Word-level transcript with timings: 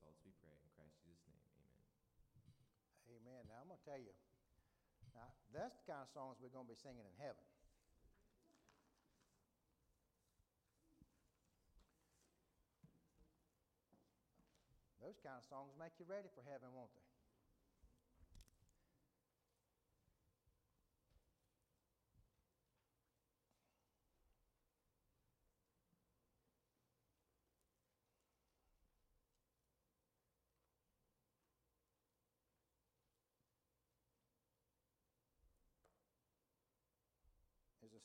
For 0.00 0.08
all 0.08 0.16
as 0.16 0.24
we 0.24 0.32
pray. 0.40 0.56
In 0.56 0.72
Christ 0.72 0.96
Jesus' 1.04 1.28
name, 1.28 1.44
amen. 1.60 1.84
Amen. 3.20 3.42
Now, 3.52 3.60
I'm 3.60 3.68
going 3.68 3.76
to 3.76 3.84
tell 3.84 4.00
you, 4.00 4.16
now, 5.12 5.28
that's 5.52 5.76
the 5.76 5.92
kind 5.92 6.00
of 6.00 6.08
songs 6.08 6.40
we're 6.40 6.48
going 6.48 6.64
to 6.64 6.72
be 6.72 6.78
singing 6.80 7.04
in 7.04 7.16
heaven. 7.20 7.44
Those 15.04 15.20
kind 15.20 15.36
of 15.36 15.44
songs 15.44 15.76
make 15.76 15.92
you 15.98 16.06
ready 16.08 16.32
for 16.32 16.40
heaven, 16.46 16.70
won't 16.72 16.92
they? 16.96 17.09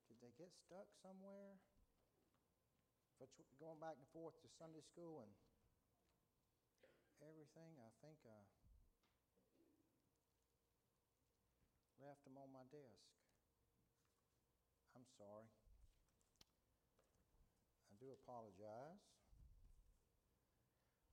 Did 0.07 0.21
they 0.21 0.22
get 0.37 0.51
stuck 0.53 0.89
somewhere? 1.01 1.59
For 3.17 3.29
going 3.55 3.79
back 3.79 3.95
and 3.95 4.09
forth 4.11 4.35
to 4.43 4.49
Sunday 4.59 4.83
school 4.83 5.23
and 5.23 5.31
everything, 7.23 7.79
I 7.79 7.91
think 8.03 8.19
I 8.27 8.39
left 12.03 12.27
them 12.27 12.35
on 12.35 12.51
my 12.51 12.67
desk. 12.67 13.07
I'm 14.91 15.07
sorry. 15.15 15.47
I 17.87 17.95
do 17.95 18.11
apologize. 18.11 18.99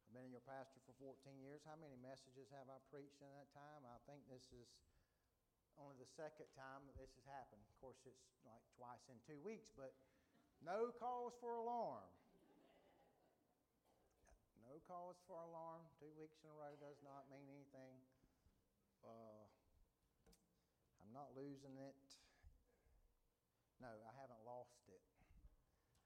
I've 0.02 0.12
been 0.18 0.26
in 0.26 0.34
your 0.34 0.42
pastor 0.42 0.82
for 0.82 0.98
14 0.98 1.38
years. 1.38 1.62
How 1.62 1.78
many 1.78 1.94
messages 1.94 2.50
have 2.50 2.66
I 2.66 2.82
preached 2.90 3.22
in 3.22 3.30
that 3.38 3.46
time? 3.54 3.86
I 3.86 4.02
think 4.10 4.26
this 4.26 4.42
is 4.50 4.66
only 5.78 5.94
the 6.00 6.10
second 6.18 6.50
time 6.58 6.86
that 6.90 6.96
this 6.98 7.12
has 7.14 7.26
happened. 7.28 7.62
Of 7.68 7.76
course, 7.78 8.00
it's 8.08 8.26
like 8.42 8.64
twice 8.74 9.04
in 9.06 9.18
two 9.22 9.38
weeks, 9.44 9.70
but 9.76 9.94
no 10.64 10.90
cause 10.98 11.36
for 11.38 11.54
alarm. 11.54 12.06
No 14.66 14.78
cause 14.86 15.18
for 15.26 15.38
alarm. 15.38 15.82
Two 15.98 16.14
weeks 16.14 16.38
in 16.42 16.50
a 16.50 16.56
row 16.56 16.74
does 16.78 17.02
not 17.02 17.26
mean 17.26 17.46
anything. 17.50 17.94
Uh, 19.02 19.42
I'm 21.02 21.10
not 21.10 21.34
losing 21.34 21.74
it. 21.74 21.98
No, 23.82 23.90
I 23.90 24.12
haven't 24.14 24.44
lost 24.46 24.86
it. 24.92 25.02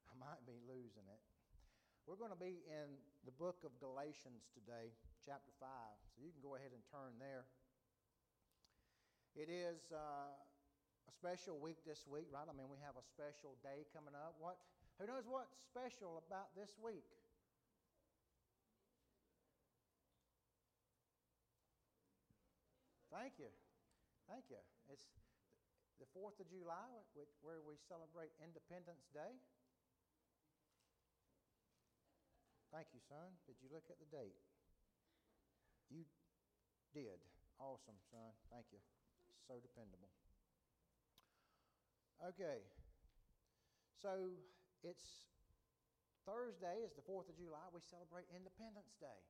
I 0.08 0.14
might 0.17 0.40
be 0.46 0.62
losing 0.64 1.05
it. 1.10 1.20
We're 2.06 2.20
going 2.20 2.32
to 2.32 2.38
be 2.38 2.60
in 2.69 3.00
the 3.25 3.34
book 3.34 3.64
of 3.64 3.72
Galatians 3.81 4.49
today, 4.52 4.93
chapter 5.25 5.50
5. 5.56 5.69
So 6.14 6.22
you 6.22 6.31
can 6.31 6.44
go 6.44 6.55
ahead 6.55 6.72
and 6.72 6.84
turn 6.93 7.17
there. 7.17 7.49
It 9.34 9.50
is 9.50 9.90
uh, 9.90 10.31
a 10.31 11.12
special 11.12 11.58
week 11.58 11.82
this 11.82 12.06
week, 12.06 12.31
right? 12.31 12.46
I 12.46 12.54
mean, 12.54 12.70
we 12.70 12.78
have 12.86 12.94
a 12.94 13.02
special 13.02 13.58
day 13.66 13.82
coming 13.90 14.14
up. 14.14 14.38
What? 14.38 14.62
Who 15.02 15.10
knows 15.10 15.26
what's 15.26 15.58
special 15.66 16.22
about 16.22 16.54
this 16.54 16.78
week? 16.78 17.02
Thank 23.10 23.42
you. 23.42 23.50
Thank 24.31 24.46
you. 24.54 24.62
It's 24.86 25.02
the 25.98 26.06
4th 26.14 26.38
of 26.38 26.46
July, 26.46 26.94
where 27.42 27.58
we 27.58 27.75
celebrate 27.90 28.31
Independence 28.38 29.10
Day. 29.10 29.34
Thank 32.70 32.86
you, 32.94 33.02
son. 33.06 33.34
Did 33.46 33.58
you 33.62 33.70
look 33.70 33.90
at 33.90 33.98
the 33.98 34.10
date? 34.14 34.38
You 35.90 36.06
did. 36.94 37.19
Awesome, 37.58 37.98
son. 38.10 38.34
Thank 38.50 38.66
you. 38.70 38.78
So 39.42 39.58
dependable. 39.58 40.10
Okay. 42.22 42.64
So 44.00 44.32
it's 44.81 45.26
Thursday 46.25 46.81
is 46.84 46.96
the 46.96 47.04
4th 47.04 47.28
of 47.28 47.36
July. 47.36 47.69
We 47.72 47.84
celebrate 47.84 48.25
Independence 48.32 48.96
Day. 48.96 49.20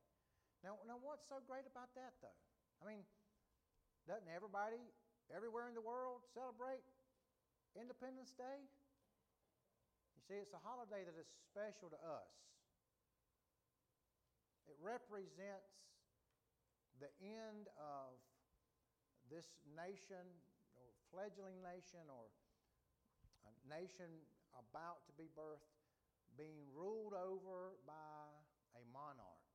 Now, 0.63 0.79
now 0.87 0.95
what's 0.99 1.27
so 1.27 1.43
great 1.43 1.67
about 1.67 1.91
that, 1.99 2.15
though? 2.23 2.39
I 2.79 2.87
mean, 2.87 3.03
doesn't 4.07 4.31
everybody 4.31 4.79
everywhere 5.33 5.67
in 5.67 5.75
the 5.75 5.83
world 5.83 6.23
celebrate 6.31 6.83
Independence 7.75 8.31
Day? 8.31 8.63
You 10.15 10.21
see, 10.23 10.39
it's 10.39 10.55
a 10.55 10.63
holiday 10.63 11.03
that 11.03 11.15
is 11.19 11.27
special 11.51 11.91
to 11.91 11.99
us. 11.99 12.31
It 14.71 14.79
represents 14.79 15.75
the 17.03 17.11
end 17.21 17.67
of 17.75 18.15
this 19.31 19.57
nation, 19.75 20.23
or 20.77 20.87
fledgling 21.11 21.61
nation, 21.61 22.05
or 22.09 22.29
a 23.45 23.53
nation 23.69 24.09
about 24.55 25.05
to 25.09 25.13
be 25.17 25.29
birthed, 25.33 25.73
being 26.37 26.67
ruled 26.75 27.15
over 27.15 27.77
by 27.87 28.27
a 28.75 28.83
monarch. 28.91 29.45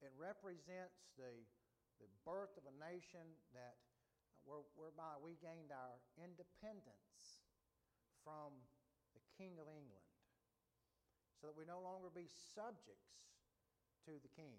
It 0.00 0.12
represents 0.16 1.12
the 1.20 1.44
the 2.00 2.08
birth 2.24 2.56
of 2.56 2.64
a 2.64 2.74
nation 2.80 3.36
that 3.52 3.76
whereby 4.48 5.20
we 5.20 5.36
gained 5.36 5.68
our 5.68 6.00
independence 6.16 7.44
from 8.24 8.56
the 9.12 9.20
King 9.36 9.60
of 9.60 9.68
England, 9.68 10.08
so 11.36 11.52
that 11.52 11.56
we 11.56 11.68
no 11.68 11.84
longer 11.84 12.08
be 12.08 12.24
subjects 12.56 13.28
to 14.08 14.16
the 14.24 14.32
King. 14.32 14.56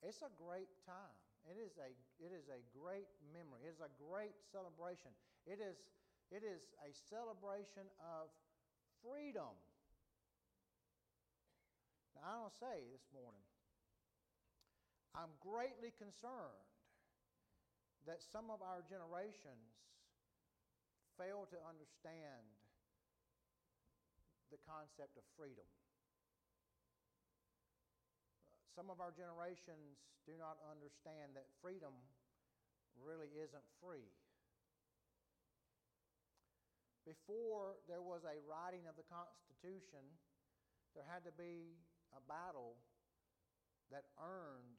It's 0.00 0.24
a 0.24 0.32
great 0.40 0.70
time. 0.88 1.16
It 1.48 1.56
is 1.56 1.76
a, 1.80 1.92
it 2.20 2.32
is 2.32 2.48
a 2.48 2.60
great 2.72 3.08
memory. 3.32 3.64
It 3.64 3.76
is 3.76 3.84
a 3.84 3.92
great 3.96 4.36
celebration. 4.52 5.12
It 5.48 5.60
is, 5.60 5.76
it 6.28 6.44
is 6.44 6.60
a 6.84 6.92
celebration 7.08 7.88
of 8.00 8.32
freedom. 9.00 9.56
Now, 12.16 12.24
I 12.24 12.32
don't 12.44 12.56
say 12.60 12.76
this 12.92 13.04
morning, 13.12 13.44
I'm 15.16 15.32
greatly 15.40 15.92
concerned 15.96 16.64
that 18.08 18.24
some 18.24 18.48
of 18.48 18.60
our 18.64 18.84
generations 18.88 19.68
fail 21.16 21.44
to 21.52 21.58
understand 21.64 22.44
the 24.48 24.60
concept 24.64 25.16
of 25.16 25.24
freedom. 25.36 25.66
Some 28.74 28.88
of 28.88 29.02
our 29.02 29.10
generations 29.10 29.98
do 30.24 30.38
not 30.38 30.56
understand 30.66 31.34
that 31.34 31.50
freedom 31.58 31.92
really 32.98 33.32
isn't 33.36 33.66
free. 33.82 34.08
Before 37.08 37.80
there 37.90 38.04
was 38.04 38.22
a 38.22 38.38
writing 38.46 38.86
of 38.86 38.94
the 38.94 39.06
Constitution, 39.08 40.04
there 40.94 41.06
had 41.08 41.24
to 41.26 41.34
be 41.34 41.80
a 42.14 42.22
battle 42.28 42.78
that 43.90 44.06
earned 44.20 44.78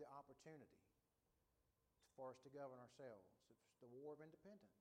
the 0.00 0.06
opportunity 0.10 0.82
for 2.18 2.32
us 2.32 2.38
to 2.42 2.50
govern 2.50 2.80
ourselves. 2.80 3.28
It's 3.52 3.78
the 3.78 3.90
War 3.90 4.16
of 4.16 4.20
Independence. 4.24 4.80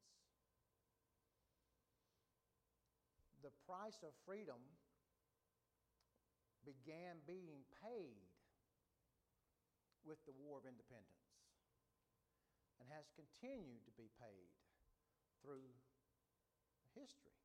The 3.43 3.53
price 3.67 4.01
of 4.01 4.15
freedom 4.25 4.57
began 6.65 7.21
being 7.29 7.63
paid 7.79 8.25
with 10.03 10.17
the 10.25 10.35
War 10.35 10.57
of 10.57 10.65
Independence 10.65 11.29
and 12.81 12.89
has 12.89 13.07
continued 13.13 13.85
to 13.85 13.93
be 13.95 14.09
paid 14.17 14.49
through 15.39 15.69
history. 16.97 17.37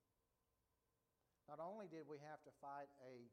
Not 1.47 1.61
only 1.61 1.87
did 1.87 2.09
we 2.09 2.19
have 2.25 2.41
to 2.49 2.53
fight 2.65 2.89
a 3.05 3.29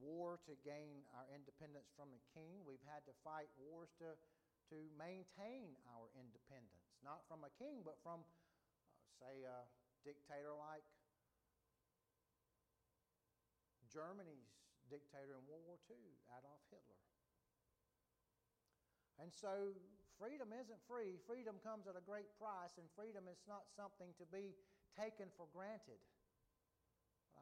war 0.00 0.36
to 0.44 0.52
gain 0.60 1.06
our 1.16 1.26
independence 1.32 1.88
from 1.96 2.12
a 2.12 2.20
king. 2.36 2.60
We've 2.66 2.84
had 2.84 3.04
to 3.08 3.14
fight 3.24 3.48
wars 3.56 3.88
to 4.02 4.16
to 4.66 4.90
maintain 4.98 5.78
our 5.94 6.10
independence, 6.18 6.90
not 6.98 7.22
from 7.30 7.46
a 7.46 7.52
king, 7.54 7.86
but 7.86 8.02
from, 8.02 8.26
uh, 8.26 9.22
say, 9.22 9.46
a 9.46 9.62
dictator 10.02 10.50
like 10.58 10.82
Germany's 13.86 14.65
dictator 14.90 15.38
in 15.38 15.42
World 15.46 15.66
War 15.66 15.78
II, 15.90 16.00
Adolf 16.32 16.62
Hitler. 16.70 17.00
And 19.16 19.32
so 19.32 19.72
freedom 20.20 20.52
isn't 20.52 20.80
free. 20.84 21.16
Freedom 21.24 21.56
comes 21.64 21.88
at 21.88 21.96
a 21.96 22.04
great 22.04 22.28
price, 22.36 22.76
and 22.76 22.86
freedom 22.92 23.24
is 23.28 23.40
not 23.48 23.68
something 23.72 24.12
to 24.20 24.26
be 24.28 24.52
taken 24.92 25.28
for 25.36 25.48
granted. 25.52 26.00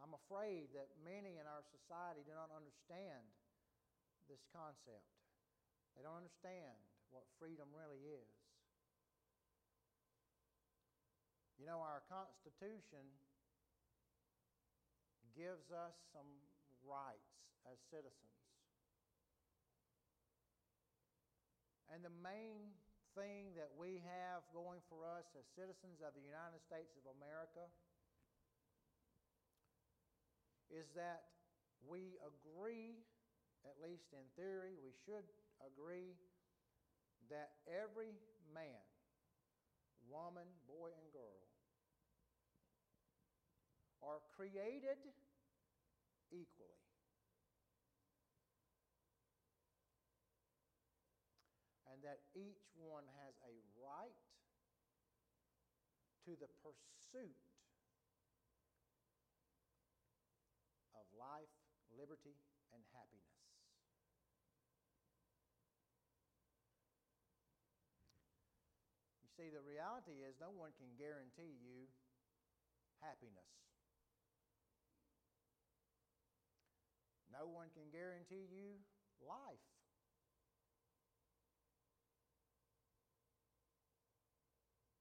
I'm 0.03 0.15
afraid 0.15 0.75
that 0.75 0.91
many 1.01 1.39
in 1.39 1.47
our 1.47 1.63
society 1.65 2.27
do 2.27 2.35
not 2.35 2.51
understand 2.51 3.25
this 4.27 4.43
concept. 4.51 5.07
They 5.95 6.03
don't 6.03 6.19
understand 6.19 6.77
what 7.15 7.25
freedom 7.39 7.71
really 7.71 8.03
is. 8.03 8.31
You 11.55 11.71
know, 11.71 11.79
our 11.79 12.03
Constitution 12.11 13.07
gives 15.39 15.71
us 15.71 15.95
some 16.11 16.27
rights 16.83 17.34
as 17.71 17.79
citizens. 17.91 18.35
And 21.93 22.03
the 22.03 22.13
main 22.23 22.75
thing 23.15 23.55
that 23.55 23.71
we 23.79 24.03
have 24.03 24.43
going 24.51 24.83
for 24.91 25.07
us 25.07 25.31
as 25.39 25.47
citizens 25.55 26.03
of 26.03 26.11
the 26.19 26.25
United 26.27 26.59
States 26.67 26.91
of 26.99 27.07
America 27.15 27.71
is 30.73 30.91
that 30.99 31.31
we 31.87 32.19
agree, 32.25 32.99
at 33.63 33.79
least 33.79 34.11
in 34.11 34.27
theory, 34.35 34.75
we 34.83 34.91
should 35.07 35.25
agree 35.63 36.19
that 37.31 37.55
every 37.71 38.13
man, 38.53 38.83
woman, 40.11 40.49
boy, 40.67 40.91
and 40.91 41.09
girl 41.13 41.41
are 44.03 44.21
created 44.37 44.99
equally. 46.31 46.83
And 51.93 51.94
that 52.05 52.21
each 52.37 52.69
one 52.77 53.09
has 53.25 53.33
a 53.49 53.57
right 53.81 54.21
to 56.29 56.37
the 56.37 56.49
pursuit 56.61 57.41
of 60.93 61.05
life, 61.17 61.49
liberty, 61.97 62.37
and 62.77 62.85
happiness. 62.93 63.25
You 69.25 69.29
see, 69.33 69.49
the 69.49 69.65
reality 69.65 70.21
is 70.21 70.37
no 70.37 70.53
one 70.53 70.77
can 70.77 70.93
guarantee 71.01 71.57
you 71.65 71.89
happiness. 73.01 73.49
No 77.33 77.51
one 77.51 77.67
can 77.75 77.91
guarantee 77.91 78.47
you 78.47 78.79
life. 79.21 79.65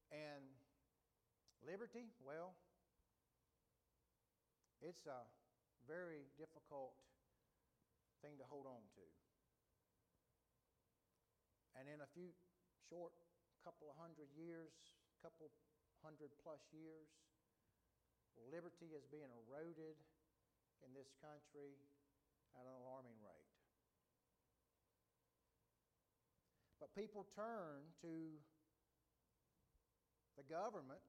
And 0.10 0.46
liberty, 1.64 2.12
well, 2.20 2.56
it's 4.84 5.08
a 5.08 5.24
very 5.88 6.28
difficult 6.36 6.96
thing 8.20 8.36
to 8.40 8.46
hold 8.48 8.68
on 8.68 8.84
to. 9.00 9.06
And 11.80 11.88
in 11.88 12.04
a 12.04 12.10
few 12.12 12.32
short 12.92 13.16
couple 13.64 13.88
of 13.88 13.96
hundred 13.96 14.28
years, 14.36 14.76
couple 15.24 15.48
hundred 16.04 16.36
plus 16.44 16.60
years, 16.76 17.08
liberty 18.52 18.92
is 18.92 19.08
being 19.08 19.32
eroded 19.48 19.96
in 20.84 20.92
this 20.92 21.08
country 21.24 21.80
at 22.60 22.68
an 22.68 22.76
alarming 22.84 23.16
rate. 23.24 23.52
But 26.84 26.92
people 26.92 27.24
turn 27.32 27.88
to 28.04 28.36
the 30.36 30.44
government 30.44 31.00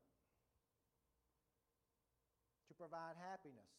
to 2.75 2.83
provide 2.83 3.15
happiness. 3.23 3.71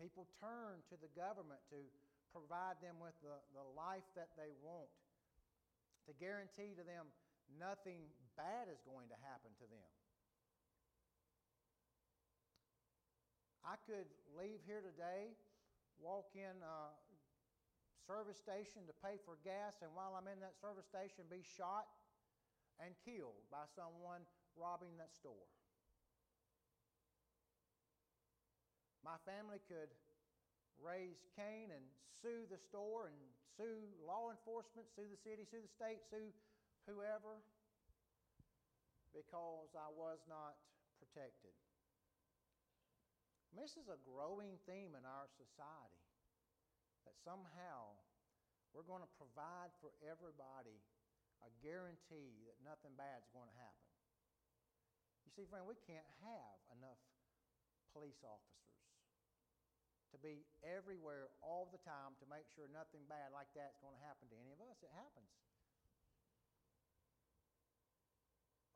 People 0.00 0.24
turn 0.40 0.80
to 0.88 0.96
the 0.96 1.12
government 1.12 1.60
to 1.68 1.84
provide 2.32 2.80
them 2.80 2.96
with 2.96 3.14
the, 3.20 3.36
the 3.52 3.62
life 3.76 4.08
that 4.16 4.32
they 4.40 4.56
want, 4.64 4.88
to 6.08 6.16
guarantee 6.16 6.72
to 6.72 6.82
them 6.82 7.12
nothing 7.60 8.08
bad 8.40 8.72
is 8.72 8.80
going 8.88 9.12
to 9.12 9.18
happen 9.20 9.52
to 9.60 9.66
them. 9.68 9.90
I 13.64 13.76
could 13.84 14.08
leave 14.36 14.60
here 14.64 14.84
today, 14.84 15.32
walk 16.00 16.32
in 16.36 16.56
a 16.60 16.92
service 18.04 18.36
station 18.36 18.84
to 18.84 18.94
pay 19.00 19.16
for 19.24 19.40
gas, 19.40 19.80
and 19.80 19.88
while 19.96 20.16
I'm 20.16 20.28
in 20.28 20.40
that 20.44 20.58
service 20.60 20.84
station, 20.84 21.24
be 21.32 21.40
shot 21.40 21.88
and 22.76 22.92
killed 23.06 23.40
by 23.48 23.64
someone 23.72 24.26
robbing 24.58 24.98
that 25.00 25.14
store. 25.16 25.48
My 29.04 29.20
family 29.28 29.60
could 29.68 29.92
raise 30.80 31.20
Cain 31.36 31.68
and 31.68 31.84
sue 32.24 32.48
the 32.48 32.56
store 32.56 33.12
and 33.12 33.18
sue 33.52 33.84
law 34.00 34.32
enforcement, 34.32 34.88
sue 34.96 35.04
the 35.12 35.20
city, 35.20 35.44
sue 35.44 35.60
the 35.60 35.68
state, 35.76 36.00
sue 36.08 36.32
whoever 36.88 37.44
because 39.12 39.70
I 39.76 39.92
was 39.92 40.24
not 40.26 40.56
protected. 40.96 41.52
this 43.54 43.78
is 43.78 43.86
a 43.86 44.00
growing 44.02 44.58
theme 44.66 44.98
in 44.98 45.06
our 45.06 45.30
society 45.38 46.02
that 47.06 47.14
somehow 47.22 47.94
we're 48.74 48.88
going 48.88 49.04
to 49.06 49.14
provide 49.14 49.70
for 49.78 49.94
everybody 50.02 50.82
a 51.46 51.50
guarantee 51.62 52.42
that 52.50 52.58
nothing 52.66 52.90
bad 52.98 53.22
is 53.22 53.30
going 53.30 53.46
to 53.46 53.58
happen. 53.62 53.86
You 55.22 55.30
see, 55.30 55.46
friend, 55.46 55.62
we 55.70 55.78
can't 55.86 56.08
have 56.26 56.58
enough 56.74 56.98
police 57.94 58.18
officers 58.26 58.73
to 60.14 60.22
be 60.22 60.46
everywhere 60.62 61.34
all 61.42 61.66
the 61.74 61.82
time 61.82 62.14
to 62.22 62.26
make 62.30 62.46
sure 62.54 62.70
nothing 62.70 63.02
bad 63.10 63.34
like 63.34 63.50
that 63.58 63.74
is 63.74 63.78
going 63.82 63.98
to 63.98 64.04
happen 64.06 64.30
to 64.30 64.36
any 64.38 64.54
of 64.54 64.62
us. 64.62 64.78
It 64.80 64.94
happens. 64.94 65.26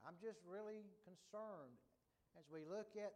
I'm 0.03 0.19
just 0.19 0.43
really 0.43 0.83
concerned 1.07 1.79
as 2.35 2.51
we 2.51 2.67
look 2.67 2.99
at 2.99 3.15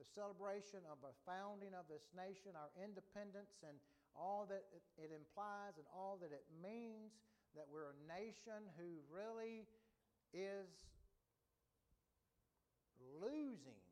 the 0.00 0.08
celebration 0.16 0.80
of 0.88 0.96
the 1.04 1.12
founding 1.28 1.76
of 1.76 1.84
this 1.90 2.08
nation, 2.16 2.56
our 2.56 2.72
independence, 2.80 3.60
and 3.60 3.76
all 4.16 4.48
that 4.48 4.64
it 4.96 5.12
implies 5.12 5.76
and 5.76 5.84
all 5.92 6.16
that 6.24 6.32
it 6.32 6.48
means 6.64 7.12
that 7.52 7.68
we're 7.68 7.92
a 7.92 7.98
nation 8.08 8.64
who 8.80 9.04
really 9.12 9.68
is 10.32 10.70
losing 13.20 13.82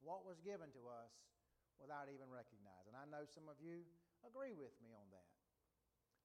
what 0.00 0.24
was 0.24 0.40
given 0.40 0.72
to 0.72 0.82
us 0.88 1.12
without 1.80 2.08
even 2.12 2.28
recognizing. 2.28 2.59
I 2.96 3.06
know 3.06 3.26
some 3.28 3.46
of 3.46 3.58
you 3.62 3.86
agree 4.26 4.54
with 4.54 4.74
me 4.80 4.92
on 4.92 5.06
that. 5.14 5.30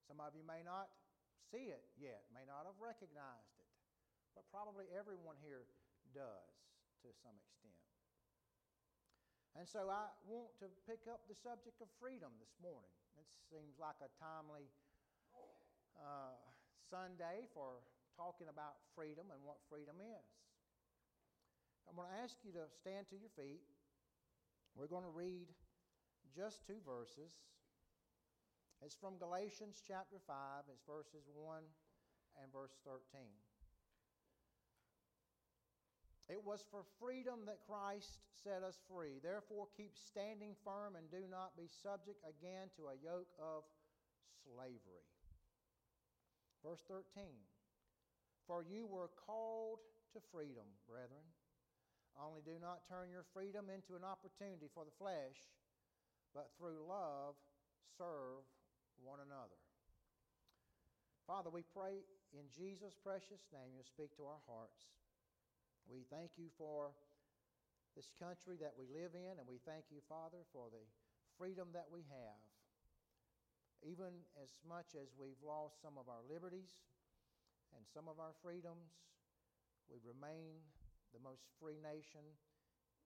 Some 0.05 0.21
of 0.21 0.37
you 0.37 0.45
may 0.45 0.61
not 0.61 0.93
see 1.49 1.73
it 1.73 1.85
yet, 1.97 2.25
may 2.33 2.45
not 2.45 2.69
have 2.69 2.77
recognized 2.77 3.57
it, 3.57 3.69
but 4.37 4.45
probably 4.53 4.85
everyone 4.93 5.37
here 5.41 5.65
does 6.13 6.53
to 7.01 7.09
some 7.21 7.37
extent. 7.37 7.81
And 9.55 9.63
so 9.63 9.87
I 9.87 10.11
want 10.27 10.51
to 10.59 10.67
pick 10.83 11.07
up 11.07 11.23
the 11.31 11.37
subject 11.39 11.79
of 11.79 11.87
freedom 11.95 12.29
this 12.43 12.51
morning. 12.59 12.91
It 13.15 13.27
seems 13.47 13.79
like 13.79 13.95
a 14.03 14.11
timely 14.19 14.67
uh, 15.95 16.35
Sunday 16.91 17.47
for 17.55 17.79
talking 18.19 18.51
about 18.51 18.75
freedom 18.91 19.31
and 19.31 19.39
what 19.47 19.63
freedom 19.71 19.95
is. 20.03 20.27
I'm 21.87 21.95
going 21.95 22.11
to 22.11 22.19
ask 22.19 22.35
you 22.43 22.51
to 22.59 22.67
stand 22.83 23.07
to 23.13 23.15
your 23.15 23.31
feet. 23.39 23.63
We're 24.75 24.91
going 24.91 25.07
to 25.07 25.15
read 25.15 25.47
just 26.35 26.67
two 26.67 26.83
verses. 26.83 27.31
It's 28.83 28.99
from 28.99 29.15
Galatians 29.17 29.79
chapter 29.87 30.19
5, 30.27 30.67
it's 30.67 30.83
verses 30.83 31.23
1 31.31 31.63
and 32.43 32.51
verse 32.51 32.75
13. 32.83 32.99
It 36.27 36.43
was 36.43 36.65
for 36.67 36.83
freedom 36.99 37.47
that 37.47 37.63
Christ 37.63 38.19
set 38.43 38.65
us 38.67 38.81
free. 38.89 39.21
Therefore, 39.23 39.71
keep 39.77 39.95
standing 39.95 40.57
firm 40.65 40.99
and 40.99 41.07
do 41.07 41.23
not 41.29 41.55
be 41.55 41.69
subject 41.69 42.19
again 42.27 42.67
to 42.75 42.91
a 42.91 42.99
yoke 42.99 43.31
of 43.39 43.63
slavery. 44.43 45.07
Verse 46.65 46.81
13 46.89 47.29
For 48.49 48.65
you 48.65 48.89
were 48.89 49.13
called 49.23 49.85
to 50.13 50.19
freedom, 50.33 50.65
brethren. 50.89 51.23
Only 52.17 52.41
do 52.41 52.57
not 52.57 52.87
turn 52.89 53.13
your 53.13 53.27
freedom 53.35 53.69
into 53.69 53.93
an 53.93 54.07
opportunity 54.07 54.71
for 54.73 54.87
the 54.87 54.97
flesh, 54.97 55.37
but 56.35 56.51
through 56.59 56.83
love 56.83 57.39
serve 57.95 58.43
one 58.99 59.23
another. 59.23 59.55
Father, 61.23 61.47
we 61.49 61.63
pray 61.63 62.03
in 62.35 62.45
Jesus' 62.51 62.93
precious 62.99 63.47
name 63.55 63.73
you 63.73 63.87
speak 63.87 64.11
to 64.19 64.27
our 64.27 64.43
hearts. 64.45 64.91
We 65.87 66.03
thank 66.11 66.35
you 66.35 66.51
for 66.59 66.91
this 67.95 68.11
country 68.19 68.59
that 68.59 68.75
we 68.75 68.91
live 68.91 69.15
in, 69.15 69.39
and 69.39 69.47
we 69.47 69.63
thank 69.63 69.87
you, 69.87 70.03
Father, 70.11 70.43
for 70.51 70.67
the 70.67 70.83
freedom 71.39 71.71
that 71.71 71.87
we 71.87 72.03
have. 72.11 72.43
Even 73.81 74.11
as 74.41 74.51
much 74.67 74.93
as 74.99 75.15
we've 75.15 75.39
lost 75.39 75.79
some 75.79 75.95
of 75.95 76.11
our 76.11 76.21
liberties 76.27 76.75
and 77.71 77.87
some 77.87 78.11
of 78.11 78.19
our 78.19 78.35
freedoms, 78.43 78.91
we 79.87 80.03
remain 80.03 80.59
the 81.15 81.21
most 81.23 81.47
free 81.61 81.79
nation 81.79 82.25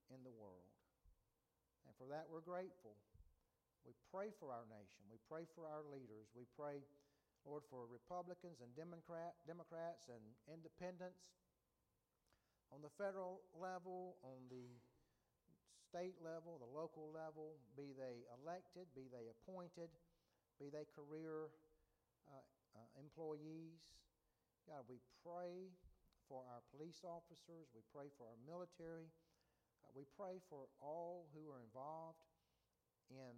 in 0.09 0.25
the 0.25 0.33
world. 0.33 0.65
And 1.85 1.93
for 1.99 2.09
that, 2.09 2.25
we're 2.31 2.45
grateful. 2.45 2.97
We 3.87 3.93
pray 4.11 4.29
for 4.37 4.51
our 4.51 4.67
nation. 4.67 5.01
We 5.07 5.19
pray 5.29 5.47
for 5.55 5.65
our 5.65 5.83
leaders. 5.87 6.29
We 6.35 6.45
pray, 6.57 6.83
Lord, 7.47 7.63
for 7.69 7.87
Republicans 7.87 8.59
and 8.59 8.71
Democrat, 8.75 9.37
Democrats 9.47 10.11
and 10.11 10.21
independents 10.49 11.29
on 12.69 12.85
the 12.85 12.93
federal 13.01 13.41
level, 13.57 14.21
on 14.21 14.45
the 14.49 14.77
state 15.89 16.21
level, 16.21 16.61
the 16.61 16.69
local 16.69 17.09
level, 17.09 17.57
be 17.73 17.97
they 17.97 18.21
elected, 18.29 18.85
be 18.93 19.09
they 19.09 19.25
appointed, 19.25 19.89
be 20.61 20.69
they 20.69 20.85
career 20.93 21.49
uh, 22.29 22.45
uh, 22.77 23.01
employees. 23.01 23.97
God, 24.69 24.85
we 24.85 25.01
pray 25.25 25.73
for 26.29 26.45
our 26.45 26.61
police 26.69 27.01
officers. 27.01 27.73
We 27.73 27.81
pray 27.89 28.13
for 28.13 28.29
our 28.29 28.37
military. 28.45 29.09
Uh, 29.81 29.89
we 29.97 30.05
pray 30.13 30.37
for 30.45 30.69
all 30.77 31.25
who 31.33 31.49
are 31.49 31.57
involved 31.57 32.21
in 33.09 33.33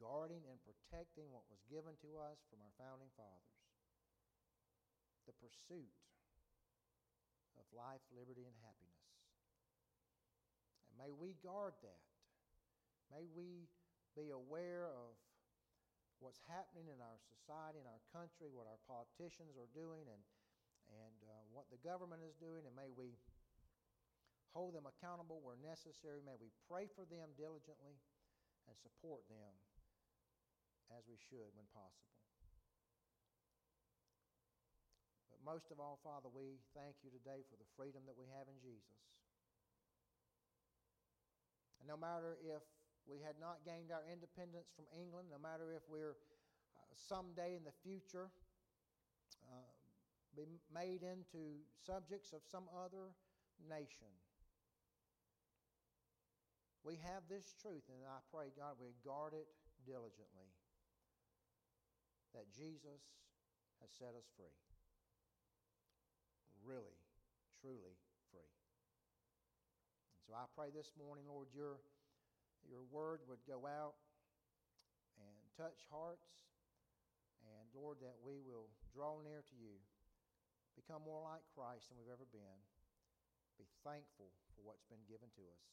guarding 0.00 0.42
and 0.48 0.58
protecting 0.64 1.28
what 1.28 1.44
was 1.52 1.60
given 1.68 1.94
to 2.00 2.16
us 2.18 2.40
from 2.48 2.64
our 2.64 2.72
founding 2.80 3.12
fathers 3.14 3.60
the 5.28 5.36
pursuit 5.36 5.94
of 7.60 7.68
life, 7.70 8.02
liberty, 8.10 8.48
and 8.48 8.56
happiness. 8.64 9.04
And 10.90 10.96
may 10.96 11.12
we 11.12 11.36
guard 11.44 11.76
that. 11.84 12.02
May 13.12 13.28
we 13.30 13.68
be 14.16 14.32
aware 14.32 14.88
of 14.90 15.14
what's 16.18 16.40
happening 16.50 16.90
in 16.90 16.98
our 16.98 17.20
society, 17.30 17.78
in 17.78 17.86
our 17.86 18.02
country, 18.10 18.50
what 18.50 18.66
our 18.66 18.80
politicians 18.90 19.54
are 19.54 19.70
doing, 19.70 20.08
and, 20.08 20.22
and 20.90 21.16
uh, 21.22 21.44
what 21.52 21.70
the 21.70 21.80
government 21.80 22.24
is 22.26 22.34
doing, 22.40 22.66
and 22.66 22.74
may 22.74 22.90
we 22.90 23.14
hold 24.50 24.74
them 24.74 24.86
accountable 24.86 25.38
where 25.42 25.58
necessary. 25.62 26.18
May 26.22 26.36
we 26.40 26.50
pray 26.66 26.90
for 26.90 27.06
them 27.06 27.30
diligently 27.38 28.02
and 28.66 28.74
support 28.74 29.22
them 29.30 29.54
as 30.96 31.06
we 31.06 31.18
should 31.30 31.50
when 31.54 31.66
possible. 31.70 32.18
But 35.30 35.38
most 35.46 35.70
of 35.70 35.78
all, 35.78 36.02
Father, 36.02 36.26
we 36.26 36.58
thank 36.74 36.98
you 37.06 37.10
today 37.14 37.46
for 37.46 37.54
the 37.56 37.68
freedom 37.78 38.02
that 38.10 38.18
we 38.18 38.26
have 38.34 38.50
in 38.50 38.58
Jesus. 38.58 38.98
And 41.78 41.86
no 41.86 41.96
matter 41.96 42.36
if 42.42 42.60
we 43.08 43.22
had 43.22 43.38
not 43.40 43.64
gained 43.64 43.94
our 43.94 44.04
independence 44.04 44.68
from 44.74 44.84
England, 44.92 45.32
no 45.32 45.40
matter 45.40 45.72
if 45.72 45.86
we're 45.88 46.18
uh, 46.76 46.82
someday 46.92 47.56
in 47.56 47.64
the 47.64 47.74
future 47.80 48.28
uh, 49.48 49.72
be 50.36 50.60
made 50.68 51.00
into 51.00 51.64
subjects 51.86 52.34
of 52.36 52.44
some 52.44 52.68
other 52.76 53.16
nation, 53.64 54.12
we 56.84 57.00
have 57.00 57.24
this 57.28 57.56
truth, 57.60 57.84
and 57.88 58.00
I 58.04 58.20
pray, 58.32 58.52
God, 58.56 58.76
we 58.80 58.92
guard 59.04 59.32
it 59.32 59.48
diligently 59.84 60.48
that 62.34 62.46
Jesus 62.54 63.02
has 63.80 63.90
set 63.96 64.14
us 64.14 64.28
free. 64.36 64.54
Really, 66.60 66.98
truly 67.58 67.96
free. 68.28 68.52
And 70.14 70.20
so 70.28 70.36
I 70.36 70.44
pray 70.52 70.68
this 70.70 70.92
morning, 70.94 71.24
Lord, 71.26 71.48
your, 71.56 71.80
your 72.68 72.84
word 72.92 73.24
would 73.26 73.42
go 73.48 73.64
out 73.64 73.96
and 75.16 75.34
touch 75.56 75.80
hearts. 75.88 76.28
And 77.40 77.72
Lord, 77.72 77.98
that 78.04 78.20
we 78.20 78.36
will 78.44 78.68
draw 78.92 79.16
near 79.24 79.40
to 79.40 79.56
you, 79.56 79.80
become 80.76 81.00
more 81.00 81.24
like 81.24 81.40
Christ 81.56 81.88
than 81.88 81.96
we've 81.96 82.12
ever 82.12 82.28
been, 82.28 82.60
be 83.56 83.64
thankful 83.80 84.28
for 84.52 84.60
what's 84.60 84.84
been 84.92 85.00
given 85.08 85.32
to 85.40 85.44
us. 85.48 85.64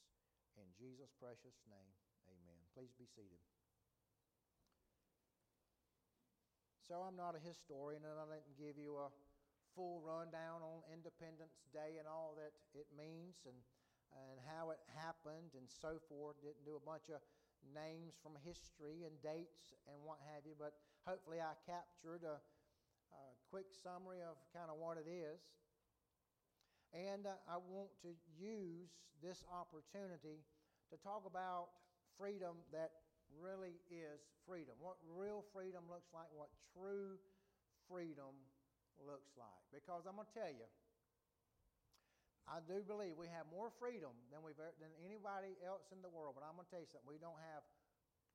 In 0.56 0.68
Jesus' 0.80 1.12
precious 1.20 1.60
name, 1.68 1.92
amen. 2.32 2.60
Please 2.72 2.96
be 2.96 3.06
seated. 3.06 3.44
So 6.88 7.04
I'm 7.04 7.20
not 7.20 7.36
a 7.36 7.44
historian, 7.44 8.00
and 8.08 8.16
I 8.16 8.24
didn't 8.32 8.56
give 8.56 8.80
you 8.80 8.96
a 8.96 9.12
full 9.76 10.00
rundown 10.00 10.64
on 10.64 10.88
Independence 10.88 11.60
Day 11.76 12.00
and 12.00 12.08
all 12.08 12.40
that 12.40 12.56
it 12.72 12.88
means 12.96 13.44
and, 13.44 13.60
and 14.16 14.40
how 14.48 14.72
it 14.72 14.80
happened 14.96 15.52
and 15.60 15.68
so 15.68 16.00
forth. 16.08 16.40
Didn't 16.40 16.64
do 16.64 16.80
a 16.80 16.86
bunch 16.88 17.12
of 17.12 17.20
names 17.76 18.16
from 18.24 18.40
history 18.40 19.04
and 19.04 19.12
dates 19.20 19.76
and 19.92 20.00
what 20.08 20.24
have 20.32 20.48
you, 20.48 20.56
but 20.56 20.80
hopefully 21.04 21.44
I 21.44 21.60
captured 21.68 22.24
a, 22.24 22.40
a 22.40 23.24
quick 23.52 23.68
summary 23.76 24.24
of 24.24 24.40
kind 24.56 24.72
of 24.72 24.80
what 24.80 24.96
it 24.96 25.12
is. 25.12 25.44
And 26.96 27.28
uh, 27.28 27.36
I 27.52 27.60
want 27.60 27.92
to 28.08 28.16
use 28.40 28.96
this 29.20 29.44
opportunity 29.52 30.40
to 30.88 30.96
talk 31.04 31.28
about 31.28 31.68
freedom 32.16 32.64
that 32.72 33.07
really 33.36 33.80
is 33.92 34.24
freedom. 34.48 34.76
What 34.80 34.98
real 35.04 35.44
freedom 35.52 35.86
looks 35.92 36.10
like, 36.16 36.28
what 36.32 36.50
true 36.76 37.20
freedom 37.88 38.34
looks 39.02 39.36
like. 39.38 39.64
Because 39.70 40.08
I'm 40.08 40.16
going 40.16 40.30
to 40.30 40.36
tell 40.36 40.54
you, 40.54 40.68
I 42.48 42.64
do 42.64 42.80
believe 42.80 43.20
we 43.20 43.28
have 43.28 43.44
more 43.52 43.68
freedom 43.76 44.16
than 44.32 44.40
we've 44.40 44.56
than 44.80 44.96
anybody 45.04 45.60
else 45.60 45.92
in 45.92 46.00
the 46.00 46.08
world. 46.08 46.32
But 46.32 46.48
I'm 46.48 46.56
going 46.56 46.64
to 46.64 46.72
tell 46.72 46.80
you 46.80 46.88
something: 46.88 47.04
we 47.04 47.20
don't 47.20 47.40
have 47.52 47.64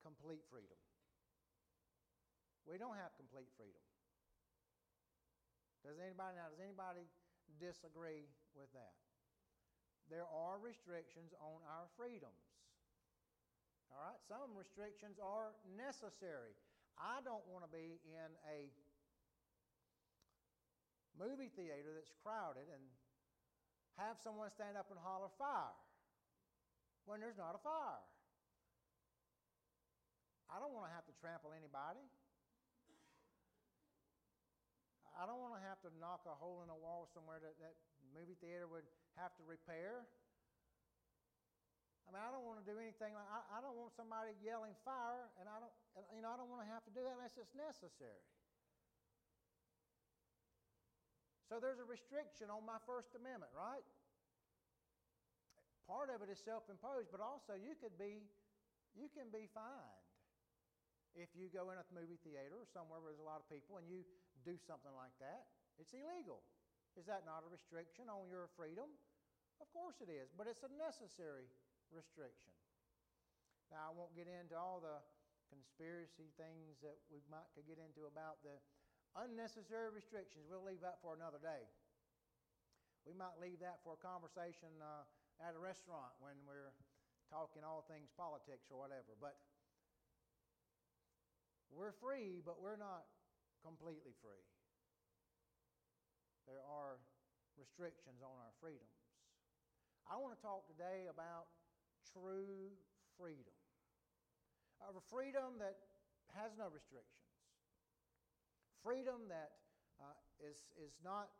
complete 0.04 0.44
freedom. 0.52 0.76
We 2.68 2.76
don't 2.76 2.94
have 3.00 3.16
complete 3.16 3.48
freedom. 3.56 3.80
Does 5.80 5.96
anybody 5.96 6.36
now? 6.36 6.52
Does 6.52 6.60
anybody 6.60 7.08
disagree 7.56 8.28
with 8.52 8.68
that? 8.76 8.94
There 10.12 10.28
are 10.28 10.60
restrictions 10.60 11.32
on 11.40 11.64
our 11.64 11.88
freedoms. 11.96 12.51
All 13.92 14.00
right? 14.00 14.20
Some 14.26 14.56
restrictions 14.56 15.20
are 15.20 15.52
necessary. 15.76 16.56
I 16.96 17.20
don't 17.24 17.44
want 17.48 17.64
to 17.64 17.72
be 17.72 18.00
in 18.04 18.30
a 18.48 18.72
movie 21.16 21.52
theater 21.52 21.92
that's 21.92 22.12
crowded 22.24 22.68
and 22.72 22.82
have 24.00 24.16
someone 24.20 24.48
stand 24.48 24.80
up 24.80 24.88
and 24.88 24.96
holler 24.96 25.28
fire 25.36 25.76
when 27.04 27.20
there's 27.20 27.36
not 27.36 27.52
a 27.52 27.60
fire. 27.60 28.04
I 30.48 30.60
don't 30.60 30.72
want 30.72 30.88
to 30.88 30.94
have 30.96 31.04
to 31.08 31.14
trample 31.20 31.52
anybody. 31.56 32.04
I 35.16 35.28
don't 35.28 35.40
want 35.40 35.56
to 35.56 35.62
have 35.64 35.80
to 35.84 35.90
knock 36.00 36.24
a 36.24 36.36
hole 36.36 36.64
in 36.64 36.68
a 36.72 36.76
wall 36.76 37.08
somewhere 37.12 37.36
that 37.40 37.56
that 37.60 37.76
movie 38.16 38.36
theater 38.40 38.64
would 38.68 38.88
have 39.20 39.36
to 39.36 39.44
repair. 39.44 40.08
I 42.06 42.14
mean, 42.14 42.22
I 42.22 42.30
don't 42.34 42.44
want 42.44 42.60
to 42.60 42.66
do 42.66 42.76
anything 42.76 43.14
like 43.14 43.28
I, 43.30 43.40
I 43.56 43.58
don't 43.64 43.78
want 43.78 43.94
somebody 43.94 44.34
yelling 44.42 44.74
fire, 44.84 45.30
and 45.40 45.48
I 45.48 45.56
don't, 45.62 45.74
you 46.12 46.20
know, 46.20 46.34
I 46.34 46.36
don't 46.36 46.50
want 46.50 46.60
to 46.66 46.70
have 46.70 46.84
to 46.84 46.92
do 46.92 47.00
that 47.06 47.14
unless 47.16 47.38
it's 47.38 47.54
necessary. 47.54 48.26
So 51.52 51.60
there's 51.60 51.80
a 51.80 51.88
restriction 51.88 52.48
on 52.48 52.64
my 52.64 52.80
First 52.88 53.12
Amendment, 53.12 53.52
right? 53.52 53.84
Part 55.84 56.08
of 56.08 56.24
it 56.24 56.32
is 56.32 56.40
self-imposed, 56.40 57.12
but 57.12 57.20
also 57.20 57.52
you 57.52 57.76
could 57.76 57.92
be, 58.00 58.24
you 58.96 59.12
can 59.12 59.28
be 59.28 59.44
fined 59.52 60.08
if 61.12 61.28
you 61.36 61.52
go 61.52 61.68
in 61.68 61.76
a 61.76 61.84
movie 61.92 62.16
theater 62.24 62.56
or 62.56 62.64
somewhere 62.64 63.04
where 63.04 63.12
there's 63.12 63.20
a 63.20 63.28
lot 63.28 63.44
of 63.44 63.46
people 63.52 63.76
and 63.76 63.84
you 63.84 64.00
do 64.48 64.56
something 64.56 64.92
like 64.96 65.12
that. 65.20 65.44
It's 65.76 65.92
illegal. 65.92 66.40
Is 66.96 67.04
that 67.04 67.28
not 67.28 67.44
a 67.44 67.48
restriction 67.52 68.08
on 68.08 68.32
your 68.32 68.48
freedom? 68.56 68.88
Of 69.60 69.68
course 69.76 70.00
it 70.00 70.08
is, 70.08 70.32
but 70.32 70.48
it's 70.48 70.64
a 70.64 70.72
necessary 70.80 71.52
restriction. 71.94 72.52
Now, 73.70 73.88
I 73.88 73.92
won't 73.96 74.12
get 74.12 74.28
into 74.28 74.56
all 74.56 74.80
the 74.80 75.00
conspiracy 75.48 76.32
things 76.40 76.80
that 76.80 76.96
we 77.12 77.20
might 77.28 77.48
could 77.52 77.68
get 77.68 77.76
into 77.76 78.08
about 78.08 78.40
the 78.40 78.56
unnecessary 79.16 79.92
restrictions. 79.92 80.48
We'll 80.48 80.64
leave 80.64 80.80
that 80.80 81.00
for 81.04 81.12
another 81.12 81.40
day. 81.40 81.68
We 83.04 83.12
might 83.12 83.36
leave 83.36 83.60
that 83.60 83.84
for 83.84 83.98
a 83.98 84.00
conversation 84.00 84.72
uh, 84.80 85.04
at 85.44 85.52
a 85.52 85.60
restaurant 85.60 86.16
when 86.20 86.36
we're 86.48 86.72
talking 87.28 87.64
all 87.64 87.84
things 87.84 88.08
politics 88.16 88.68
or 88.72 88.80
whatever. 88.80 89.12
But 89.20 89.36
we're 91.72 91.96
free, 91.96 92.44
but 92.44 92.60
we're 92.60 92.80
not 92.80 93.08
completely 93.64 94.12
free. 94.20 94.44
There 96.44 96.62
are 96.64 97.00
restrictions 97.56 98.20
on 98.20 98.36
our 98.36 98.52
freedoms. 98.60 99.00
I 100.04 100.18
want 100.18 100.34
to 100.36 100.40
talk 100.42 100.68
today 100.68 101.08
about 101.08 101.48
true 102.10 102.74
freedom. 103.18 103.54
of 104.82 104.96
A 104.96 105.04
freedom 105.10 105.58
that 105.62 105.78
has 106.34 106.52
no 106.58 106.66
restrictions. 106.72 107.22
freedom 108.82 109.28
that 109.28 109.62
uh, 110.02 110.16
is 110.42 110.66
is 110.74 110.98
not 111.04 111.30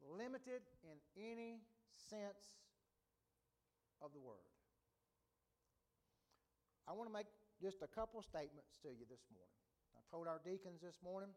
limited 0.00 0.62
in 0.86 0.96
any 1.18 1.60
sense 1.92 2.56
of 4.00 4.14
the 4.14 4.22
word. 4.22 4.48
I 6.88 6.96
want 6.96 7.10
to 7.10 7.12
make 7.12 7.28
just 7.60 7.82
a 7.82 7.90
couple 7.90 8.16
of 8.16 8.24
statements 8.24 8.78
to 8.86 8.88
you 8.88 9.04
this 9.10 9.26
morning. 9.28 9.58
I 9.92 10.00
told 10.08 10.24
our 10.30 10.40
deacons 10.40 10.80
this 10.80 11.02
morning, 11.04 11.28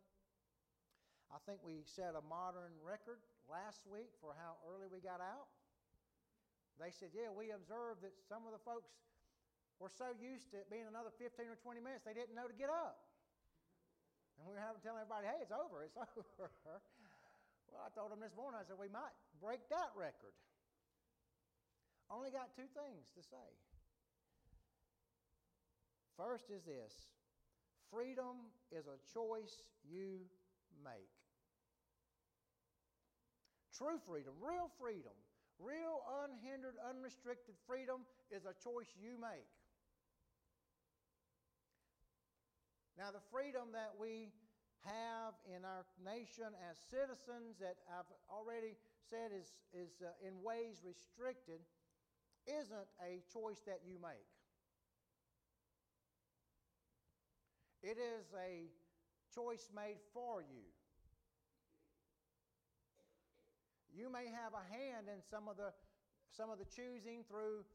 I 1.28 1.42
think 1.44 1.60
we 1.66 1.84
set 1.84 2.16
a 2.16 2.24
modern 2.24 2.72
record 2.80 3.20
last 3.50 3.84
week 3.90 4.14
for 4.22 4.32
how 4.38 4.62
early 4.64 4.88
we 4.88 5.02
got 5.02 5.20
out. 5.20 5.50
They 6.82 6.90
said, 6.90 7.14
Yeah, 7.14 7.30
we 7.30 7.54
observed 7.54 8.02
that 8.02 8.18
some 8.26 8.50
of 8.50 8.58
the 8.58 8.64
folks 8.66 8.90
were 9.78 9.94
so 9.94 10.18
used 10.18 10.50
to 10.58 10.66
it 10.66 10.68
being 10.74 10.90
another 10.90 11.14
15 11.22 11.46
or 11.46 11.58
20 11.62 11.78
minutes, 11.78 12.02
they 12.02 12.18
didn't 12.18 12.34
know 12.34 12.50
to 12.50 12.58
get 12.58 12.74
up. 12.74 13.06
And 14.42 14.50
we 14.50 14.58
were 14.58 14.62
having 14.62 14.82
to 14.82 14.86
tell 14.86 14.98
everybody, 14.98 15.30
Hey, 15.30 15.46
it's 15.46 15.54
over, 15.54 15.86
it's 15.86 15.98
over. 16.02 16.50
well, 17.70 17.86
I 17.86 17.94
told 17.94 18.10
them 18.10 18.18
this 18.18 18.34
morning, 18.34 18.58
I 18.58 18.66
said, 18.66 18.82
We 18.82 18.90
might 18.90 19.14
break 19.38 19.62
that 19.70 19.94
record. 19.94 20.34
Only 22.10 22.34
got 22.34 22.52
two 22.58 22.68
things 22.74 23.14
to 23.14 23.22
say. 23.22 23.48
First 26.18 26.50
is 26.50 26.66
this 26.66 27.14
freedom 27.94 28.50
is 28.74 28.90
a 28.90 28.98
choice 29.14 29.70
you 29.86 30.26
make. 30.84 31.14
True 33.78 33.98
freedom, 34.06 34.34
real 34.42 34.70
freedom, 34.80 35.16
real 35.62 36.02
unhindered, 36.26 36.76
unrestricted 36.82 37.56
freedom 37.70 38.04
is 38.34 38.44
a 38.46 38.58
choice 38.58 38.90
you 38.98 39.16
make. 39.22 39.48
Now, 42.98 43.14
the 43.14 43.24
freedom 43.32 43.72
that 43.74 43.94
we 43.98 44.34
have 44.86 45.34
in 45.46 45.64
our 45.66 45.86
nation 46.04 46.54
as 46.70 46.78
citizens, 46.90 47.58
that 47.62 47.78
I've 47.88 48.10
already 48.30 48.76
said 49.10 49.32
is, 49.32 49.54
is 49.74 50.02
uh, 50.02 50.12
in 50.26 50.42
ways 50.44 50.82
restricted, 50.84 51.62
isn't 52.46 52.90
a 53.02 53.22
choice 53.32 53.62
that 53.66 53.82
you 53.86 53.98
make. 54.02 54.30
It 57.82 57.98
is 57.98 58.26
a 58.38 58.70
choice 59.34 59.70
made 59.76 59.98
for 60.14 60.42
you. 60.42 60.66
You 63.92 64.08
may 64.12 64.32
have 64.32 64.56
a 64.56 64.64
hand 64.72 65.12
in 65.12 65.20
some 65.22 65.52
of 65.52 65.60
the 65.60 65.76
some 66.32 66.48
of 66.48 66.64
the 66.64 66.70
choosing 66.72 67.28
through 67.28 67.68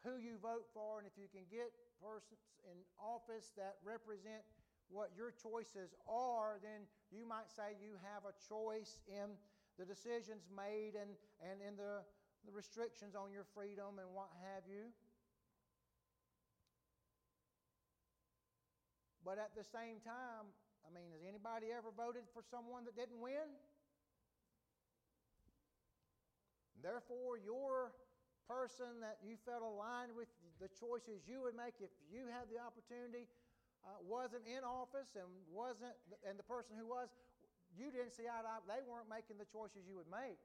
who 0.00 0.16
you 0.16 0.40
vote 0.40 0.64
for, 0.72 0.96
and 0.96 1.04
if 1.04 1.12
you 1.20 1.28
can 1.28 1.44
get 1.52 1.68
persons 2.00 2.40
in 2.64 2.76
office 2.96 3.52
that 3.60 3.76
represent 3.84 4.40
what 4.88 5.12
your 5.12 5.28
choices 5.34 5.92
are, 6.08 6.56
then 6.62 6.88
you 7.12 7.28
might 7.28 7.50
say 7.50 7.76
you 7.76 8.00
have 8.00 8.24
a 8.24 8.34
choice 8.48 9.02
in 9.10 9.34
the 9.76 9.84
decisions 9.84 10.48
made 10.48 10.96
and, 10.96 11.12
and 11.42 11.60
in 11.60 11.76
the, 11.76 12.00
the 12.46 12.52
restrictions 12.54 13.12
on 13.12 13.28
your 13.28 13.44
freedom 13.52 13.98
and 14.00 14.08
what 14.14 14.30
have 14.40 14.64
you. 14.64 14.88
But 19.26 19.42
at 19.42 19.58
the 19.58 19.66
same 19.66 19.98
time, 20.06 20.46
I 20.86 20.88
mean, 20.94 21.10
has 21.10 21.26
anybody 21.26 21.74
ever 21.74 21.90
voted 21.90 22.30
for 22.30 22.46
someone 22.46 22.86
that 22.86 22.94
didn't 22.94 23.18
win? 23.18 23.50
Therefore, 26.82 27.40
your 27.40 27.92
person 28.46 29.02
that 29.02 29.18
you 29.24 29.34
felt 29.42 29.62
aligned 29.62 30.14
with 30.14 30.30
the 30.62 30.70
choices 30.78 31.26
you 31.26 31.42
would 31.42 31.58
make 31.58 31.74
if 31.82 31.90
you 32.06 32.30
had 32.30 32.46
the 32.46 32.62
opportunity 32.62 33.26
uh, 33.82 33.98
wasn't 34.02 34.46
in 34.46 34.62
office 34.62 35.14
and 35.18 35.26
wasn't, 35.50 35.94
and 36.26 36.38
the 36.38 36.46
person 36.46 36.74
who 36.78 36.86
was, 36.86 37.10
you 37.74 37.90
didn't 37.90 38.14
see 38.14 38.30
eye 38.30 38.42
to 38.42 38.48
eye. 38.48 38.62
They 38.66 38.82
weren't 38.86 39.10
making 39.10 39.38
the 39.38 39.48
choices 39.48 39.86
you 39.86 39.98
would 39.98 40.10
make. 40.10 40.38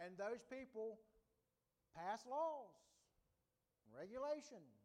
And 0.00 0.16
those 0.16 0.40
people 0.48 0.98
pass 1.94 2.24
laws, 2.24 2.72
regulations, 3.92 4.82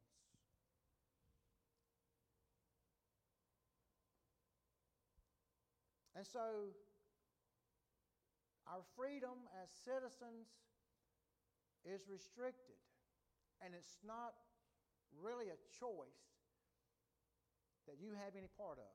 And 6.17 6.25
so, 6.25 6.73
our 8.67 8.83
freedom 8.95 9.47
as 9.63 9.71
citizens 9.83 10.47
is 11.87 12.03
restricted. 12.07 12.77
And 13.63 13.73
it's 13.73 13.97
not 14.05 14.37
really 15.17 15.49
a 15.49 15.59
choice 15.79 16.21
that 17.87 17.97
you 17.97 18.13
have 18.13 18.35
any 18.35 18.51
part 18.59 18.77
of. 18.77 18.93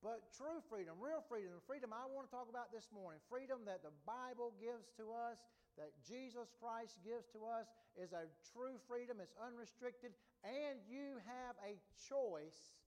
But 0.00 0.32
true 0.32 0.64
freedom, 0.72 0.96
real 0.96 1.20
freedom, 1.28 1.52
the 1.52 1.64
freedom 1.68 1.92
I 1.92 2.08
want 2.08 2.24
to 2.28 2.32
talk 2.32 2.48
about 2.48 2.72
this 2.72 2.88
morning, 2.88 3.20
freedom 3.28 3.68
that 3.68 3.84
the 3.84 3.92
Bible 4.08 4.56
gives 4.56 4.88
to 4.96 5.12
us, 5.12 5.36
that 5.76 5.92
Jesus 6.00 6.48
Christ 6.56 6.96
gives 7.04 7.28
to 7.36 7.44
us, 7.44 7.68
is 8.00 8.16
a 8.16 8.24
true 8.48 8.80
freedom. 8.88 9.20
It's 9.20 9.36
unrestricted, 9.36 10.16
and 10.40 10.80
you 10.88 11.20
have 11.28 11.52
a 11.60 11.76
choice 12.08 12.80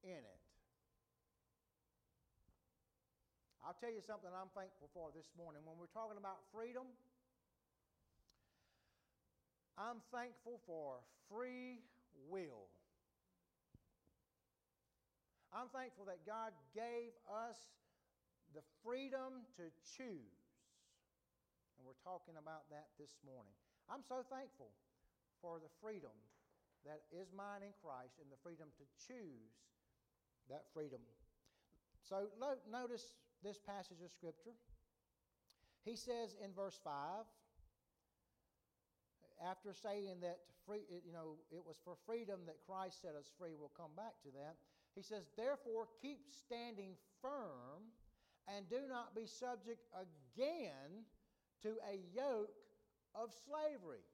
in 0.00 0.24
it. 0.24 0.43
I'll 3.64 3.76
tell 3.80 3.88
you 3.88 4.04
something 4.04 4.28
I'm 4.28 4.52
thankful 4.52 4.92
for 4.92 5.08
this 5.16 5.32
morning. 5.40 5.64
When 5.64 5.80
we're 5.80 5.88
talking 5.96 6.20
about 6.20 6.44
freedom, 6.52 6.84
I'm 9.80 10.04
thankful 10.12 10.60
for 10.68 11.00
free 11.32 11.80
will. 12.28 12.68
I'm 15.48 15.72
thankful 15.72 16.04
that 16.12 16.28
God 16.28 16.52
gave 16.76 17.16
us 17.24 17.56
the 18.52 18.60
freedom 18.84 19.48
to 19.56 19.72
choose. 19.96 20.44
And 21.80 21.88
we're 21.88 21.96
talking 22.04 22.36
about 22.36 22.68
that 22.68 22.92
this 23.00 23.16
morning. 23.24 23.56
I'm 23.88 24.04
so 24.04 24.20
thankful 24.28 24.76
for 25.40 25.56
the 25.56 25.72
freedom 25.80 26.12
that 26.84 27.08
is 27.16 27.32
mine 27.32 27.64
in 27.64 27.72
Christ 27.80 28.20
and 28.20 28.28
the 28.28 28.36
freedom 28.44 28.68
to 28.76 28.84
choose 29.08 29.56
that 30.52 30.68
freedom. 30.76 31.00
So 32.04 32.28
notice 32.68 33.16
this 33.44 33.58
passage 33.58 34.00
of 34.02 34.10
Scripture. 34.10 34.56
He 35.84 35.96
says 35.96 36.34
in 36.42 36.52
verse 36.56 36.80
5, 36.82 36.92
after 39.44 39.74
saying 39.74 40.20
that 40.22 40.38
free, 40.66 40.80
you 40.88 41.12
know, 41.12 41.36
it 41.52 41.60
was 41.64 41.76
for 41.84 41.94
freedom 42.06 42.40
that 42.46 42.56
Christ 42.66 43.02
set 43.02 43.14
us 43.14 43.30
free, 43.38 43.52
we'll 43.58 43.76
come 43.76 43.92
back 43.96 44.16
to 44.24 44.30
that. 44.32 44.56
He 44.94 45.02
says, 45.02 45.28
Therefore, 45.36 45.88
keep 46.00 46.20
standing 46.32 46.96
firm 47.20 47.92
and 48.48 48.68
do 48.68 48.88
not 48.88 49.14
be 49.14 49.26
subject 49.26 49.84
again 49.92 51.04
to 51.62 51.76
a 51.90 52.00
yoke 52.14 52.54
of 53.14 53.30
slavery. 53.44 54.04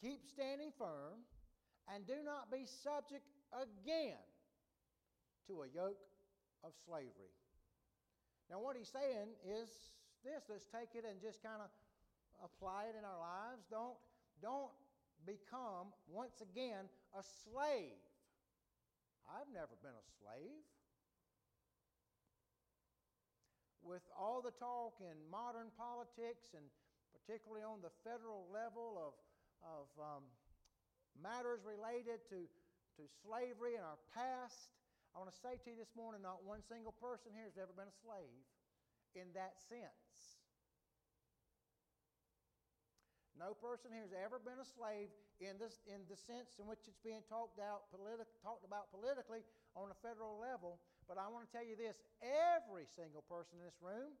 Keep 0.00 0.24
standing 0.26 0.72
firm 0.78 1.26
and 1.92 2.06
do 2.06 2.22
not 2.24 2.50
be 2.50 2.64
subject 2.64 3.26
again 3.52 4.24
to 5.48 5.62
a 5.62 5.68
yoke 5.74 5.98
of 6.64 6.72
slavery. 6.86 7.34
Now, 8.50 8.60
what 8.60 8.76
he's 8.76 8.88
saying 8.88 9.36
is 9.44 9.68
this 10.24 10.48
let's 10.48 10.66
take 10.66 10.96
it 10.96 11.04
and 11.04 11.20
just 11.20 11.42
kind 11.42 11.60
of 11.60 11.70
apply 12.42 12.90
it 12.90 12.94
in 12.96 13.04
our 13.04 13.20
lives. 13.20 13.62
Don't, 13.70 13.98
don't 14.40 14.72
become, 15.26 15.92
once 16.08 16.40
again, 16.40 16.88
a 17.14 17.22
slave. 17.44 17.98
I've 19.28 19.50
never 19.52 19.76
been 19.84 19.94
a 19.94 20.06
slave. 20.16 20.64
With 23.84 24.04
all 24.16 24.40
the 24.40 24.52
talk 24.56 24.96
in 25.00 25.16
modern 25.28 25.68
politics, 25.76 26.56
and 26.56 26.64
particularly 27.12 27.64
on 27.64 27.80
the 27.84 27.92
federal 28.04 28.48
level 28.48 28.96
of, 28.96 29.12
of 29.64 29.86
um, 30.00 30.24
matters 31.20 31.60
related 31.64 32.24
to, 32.32 32.48
to 32.96 33.02
slavery 33.24 33.76
in 33.76 33.84
our 33.84 34.00
past, 34.12 34.72
I 35.14 35.20
want 35.20 35.30
to 35.32 35.40
say 35.40 35.58
to 35.58 35.66
you 35.70 35.76
this 35.76 35.92
morning 35.96 36.22
not 36.22 36.44
one 36.44 36.62
single 36.64 36.94
person 36.96 37.34
here 37.34 37.48
has 37.48 37.58
ever 37.58 37.72
been 37.74 37.90
a 37.90 37.98
slave 38.04 38.44
in 39.16 39.32
that 39.34 39.58
sense. 39.58 40.38
No 43.38 43.54
person 43.54 43.94
here 43.94 44.02
has 44.02 44.10
ever 44.18 44.42
been 44.42 44.58
a 44.58 44.66
slave 44.66 45.14
in, 45.38 45.62
this, 45.62 45.78
in 45.86 46.02
the 46.10 46.18
sense 46.18 46.58
in 46.58 46.66
which 46.66 46.90
it's 46.90 46.98
being 47.06 47.22
talked, 47.30 47.62
out 47.62 47.86
politi- 47.94 48.26
talked 48.42 48.66
about 48.66 48.90
politically 48.90 49.46
on 49.78 49.94
a 49.94 49.98
federal 50.02 50.42
level. 50.42 50.82
But 51.06 51.22
I 51.22 51.30
want 51.30 51.46
to 51.46 51.50
tell 51.54 51.62
you 51.62 51.78
this 51.78 52.02
every 52.18 52.90
single 52.90 53.22
person 53.30 53.62
in 53.62 53.64
this 53.64 53.78
room, 53.78 54.18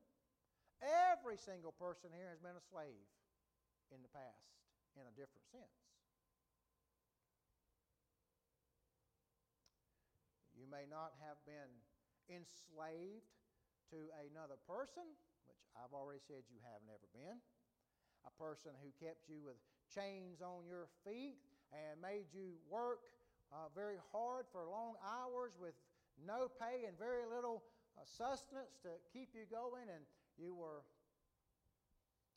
every 0.78 1.34
single 1.34 1.74
person 1.74 2.14
here 2.14 2.30
has 2.30 2.38
been 2.38 2.54
a 2.54 2.62
slave 2.70 3.10
in 3.90 3.98
the 4.06 4.12
past 4.14 4.54
in 4.94 5.02
a 5.02 5.14
different 5.18 5.42
sense. 5.50 5.82
You 10.54 10.67
may 10.78 10.86
not 10.86 11.10
have 11.26 11.42
been 11.42 11.74
enslaved 12.30 13.34
to 13.90 13.98
another 14.30 14.54
person, 14.62 15.02
which 15.50 15.58
I've 15.74 15.90
already 15.90 16.22
said 16.22 16.46
you 16.46 16.62
have 16.62 16.78
never 16.86 17.02
been. 17.10 17.42
A 18.22 18.30
person 18.38 18.70
who 18.78 18.94
kept 18.94 19.26
you 19.26 19.42
with 19.42 19.58
chains 19.90 20.38
on 20.38 20.70
your 20.70 20.86
feet, 21.02 21.42
and 21.74 21.98
made 21.98 22.30
you 22.30 22.54
work 22.70 23.10
uh, 23.50 23.66
very 23.74 23.98
hard 24.14 24.46
for 24.54 24.70
long 24.70 24.94
hours 25.02 25.58
with 25.58 25.74
no 26.14 26.46
pay 26.46 26.86
and 26.86 26.94
very 26.94 27.26
little 27.26 27.66
uh, 27.98 28.06
sustenance 28.06 28.78
to 28.86 29.02
keep 29.10 29.34
you 29.34 29.50
going, 29.50 29.90
and 29.90 30.06
you 30.38 30.54
were 30.54 30.86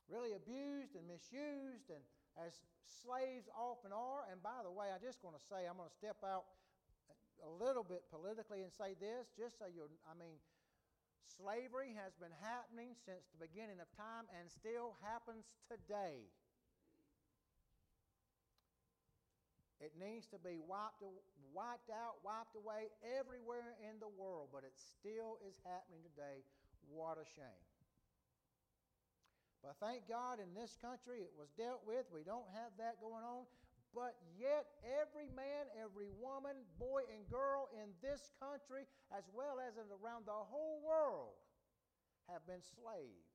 really 0.10 0.34
abused 0.34 0.97
and 0.97 1.06
misused, 1.06 1.93
and 1.93 2.01
as 2.41 2.58
slaves 2.89 3.54
often 3.54 3.93
are. 3.93 4.25
And 4.34 4.41
by 4.41 4.65
the 4.65 4.73
way, 4.73 4.89
I 4.89 4.97
just 4.97 5.21
want 5.21 5.38
to 5.38 5.43
say, 5.45 5.69
I'm 5.69 5.77
going 5.77 5.93
to 5.93 5.99
step 6.01 6.25
out 6.25 6.49
a 7.41 7.49
little 7.49 7.84
bit 7.84 8.06
politically 8.10 8.62
and 8.62 8.71
say 8.71 8.95
this, 8.99 9.30
just 9.38 9.58
so 9.58 9.65
you 9.65 9.89
I 10.06 10.13
mean, 10.17 10.38
slavery 11.25 11.97
has 11.97 12.13
been 12.17 12.34
happening 12.41 12.93
since 13.06 13.25
the 13.34 13.41
beginning 13.41 13.82
of 13.82 13.89
time 13.97 14.30
and 14.38 14.49
still 14.49 14.97
happens 15.01 15.49
today. 15.69 16.30
It 19.82 19.97
needs 19.97 20.30
to 20.30 20.38
be 20.38 20.62
wiped, 20.62 21.01
wiped 21.49 21.89
out, 21.89 22.21
wiped 22.21 22.54
away 22.54 22.93
everywhere 23.01 23.73
in 23.82 23.97
the 23.97 24.13
world, 24.13 24.54
but 24.54 24.62
it 24.62 24.77
still 24.77 25.41
is 25.41 25.58
happening 25.65 26.06
today. 26.06 26.45
What 26.86 27.17
a 27.17 27.25
shame. 27.25 27.65
But 29.65 29.77
thank 29.82 30.06
God 30.06 30.38
in 30.38 30.54
this 30.54 30.77
country 30.77 31.25
it 31.25 31.34
was 31.34 31.49
dealt 31.58 31.82
with. 31.86 32.06
We 32.13 32.21
don't 32.21 32.49
have 32.54 32.73
that 32.77 33.01
going 33.01 33.25
on. 33.25 33.49
But 33.91 34.15
yet, 34.39 34.71
every 34.88 35.27
man, 35.36 35.67
every 35.75 36.08
woman, 36.15 36.63
boy, 36.80 37.04
and 37.12 37.27
girl 37.27 37.67
in 37.75 37.91
this 37.99 38.32
country, 38.39 38.88
as 39.12 39.27
well 39.36 39.60
as 39.60 39.75
around 39.75 40.23
the 40.23 40.41
whole 40.47 40.80
world, 40.80 41.36
have 42.32 42.47
been 42.47 42.63
slaves 42.63 43.27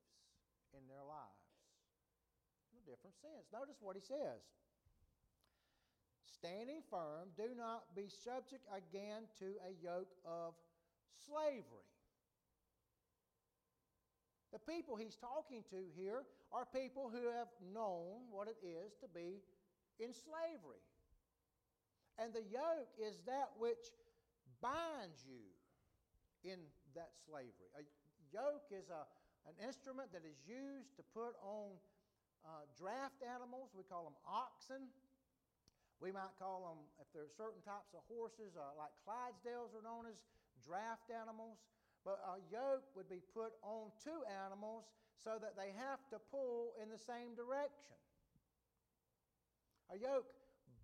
in 0.72 0.80
their 0.88 1.04
lives. 1.04 1.44
In 2.72 2.80
a 2.80 2.86
different 2.88 3.20
sense. 3.20 3.52
Notice 3.52 3.76
what 3.84 4.00
he 4.00 4.04
says 4.04 4.40
Standing 6.24 6.80
firm, 6.88 7.32
do 7.36 7.52
not 7.56 7.92
be 7.92 8.08
subject 8.08 8.64
again 8.72 9.28
to 9.40 9.60
a 9.60 9.72
yoke 9.84 10.12
of 10.24 10.56
slavery. 11.20 11.84
The 14.52 14.60
people 14.60 14.96
he's 14.96 15.16
talking 15.16 15.64
to 15.70 15.84
here 15.96 16.24
are 16.52 16.64
people 16.64 17.10
who 17.12 17.28
have 17.28 17.48
known 17.74 18.30
what 18.30 18.48
it 18.48 18.56
is 18.64 18.96
to 19.00 19.08
be 19.12 19.42
in 19.98 20.12
slavery. 20.12 20.82
And 22.16 22.32
the 22.32 22.44
yoke 22.48 22.92
is 22.96 23.20
that 23.28 23.52
which 23.60 23.92
binds 24.64 25.24
you 25.28 25.44
in 26.44 26.60
that 26.96 27.12
slavery. 27.28 27.68
A 27.76 27.84
yoke 28.32 28.72
is 28.72 28.88
a, 28.88 29.04
an 29.44 29.56
instrument 29.60 30.12
that 30.16 30.24
is 30.24 30.40
used 30.48 30.96
to 30.96 31.04
put 31.12 31.36
on 31.44 31.76
uh, 32.44 32.64
draft 32.78 33.20
animals. 33.20 33.74
We 33.76 33.84
call 33.84 34.08
them 34.08 34.16
oxen. 34.24 34.88
We 36.00 36.12
might 36.12 36.32
call 36.36 36.64
them, 36.68 36.78
if 37.00 37.08
there 37.16 37.24
are 37.24 37.36
certain 37.36 37.64
types 37.64 37.96
of 37.96 38.04
horses, 38.08 38.56
uh, 38.56 38.76
like 38.76 38.92
Clydesdales 39.04 39.72
are 39.72 39.84
known 39.84 40.04
as 40.08 40.24
draft 40.60 41.08
animals. 41.08 41.60
But 42.04 42.22
a 42.22 42.38
yoke 42.52 42.86
would 42.94 43.10
be 43.10 43.24
put 43.34 43.56
on 43.66 43.90
two 43.98 44.22
animals 44.28 44.86
so 45.18 45.42
that 45.42 45.56
they 45.58 45.74
have 45.74 45.98
to 46.14 46.22
pull 46.30 46.76
in 46.78 46.86
the 46.86 47.00
same 47.00 47.34
direction. 47.34 47.96
A 49.92 49.96
yoke 49.96 50.26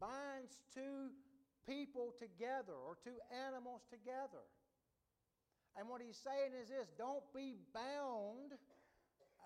binds 0.00 0.62
two 0.74 1.10
people 1.66 2.14
together 2.18 2.74
or 2.74 2.96
two 3.02 3.18
animals 3.30 3.82
together. 3.90 4.42
And 5.76 5.88
what 5.88 6.02
he's 6.02 6.18
saying 6.18 6.52
is 6.60 6.68
this 6.68 6.88
don't 6.98 7.24
be 7.34 7.56
bound 7.72 8.58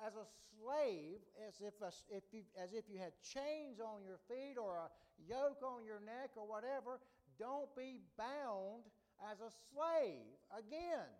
as 0.04 0.14
a 0.14 0.26
slave, 0.52 1.20
as 1.46 1.60
if, 1.60 1.74
a, 1.80 1.92
if 2.10 2.24
you, 2.32 2.42
as 2.60 2.72
if 2.72 2.84
you 2.90 2.98
had 2.98 3.12
chains 3.22 3.80
on 3.80 4.04
your 4.04 4.18
feet 4.28 4.58
or 4.60 4.76
a 4.76 4.88
yoke 5.24 5.62
on 5.62 5.84
your 5.84 6.00
neck 6.00 6.30
or 6.36 6.46
whatever. 6.46 7.00
Don't 7.38 7.68
be 7.76 8.00
bound 8.18 8.84
as 9.30 9.40
a 9.40 9.52
slave 9.72 10.36
again. 10.52 11.12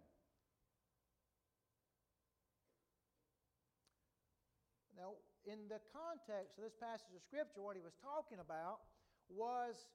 Now, 4.97 5.13
in 5.47 5.71
the 5.71 5.79
context 5.95 6.59
of 6.59 6.67
this 6.67 6.75
passage 6.75 7.15
of 7.15 7.23
Scripture, 7.23 7.63
what 7.63 7.79
he 7.79 7.83
was 7.83 7.95
talking 8.03 8.43
about 8.43 8.83
was 9.31 9.87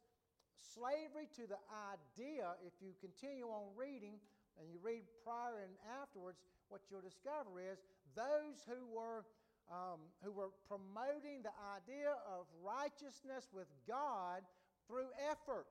slavery 0.55 1.27
to 1.35 1.43
the 1.43 1.59
idea. 1.91 2.55
If 2.63 2.71
you 2.79 2.95
continue 3.03 3.51
on 3.51 3.75
reading 3.75 4.15
and 4.55 4.71
you 4.71 4.79
read 4.79 5.03
prior 5.27 5.59
and 5.59 5.75
afterwards, 5.99 6.39
what 6.71 6.87
you'll 6.87 7.03
discover 7.03 7.59
is 7.59 7.83
those 8.15 8.63
who 8.63 8.79
were, 8.87 9.27
um, 9.67 10.07
who 10.23 10.31
were 10.31 10.55
promoting 10.71 11.43
the 11.43 11.55
idea 11.75 12.15
of 12.23 12.47
righteousness 12.63 13.51
with 13.51 13.67
God 13.83 14.47
through 14.87 15.11
effort, 15.27 15.67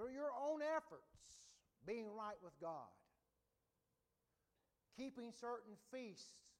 through 0.00 0.16
your 0.16 0.32
own 0.32 0.64
efforts, 0.64 1.36
being 1.84 2.08
right 2.08 2.40
with 2.40 2.56
God, 2.60 2.88
keeping 4.96 5.28
certain 5.32 5.76
feasts 5.92 6.51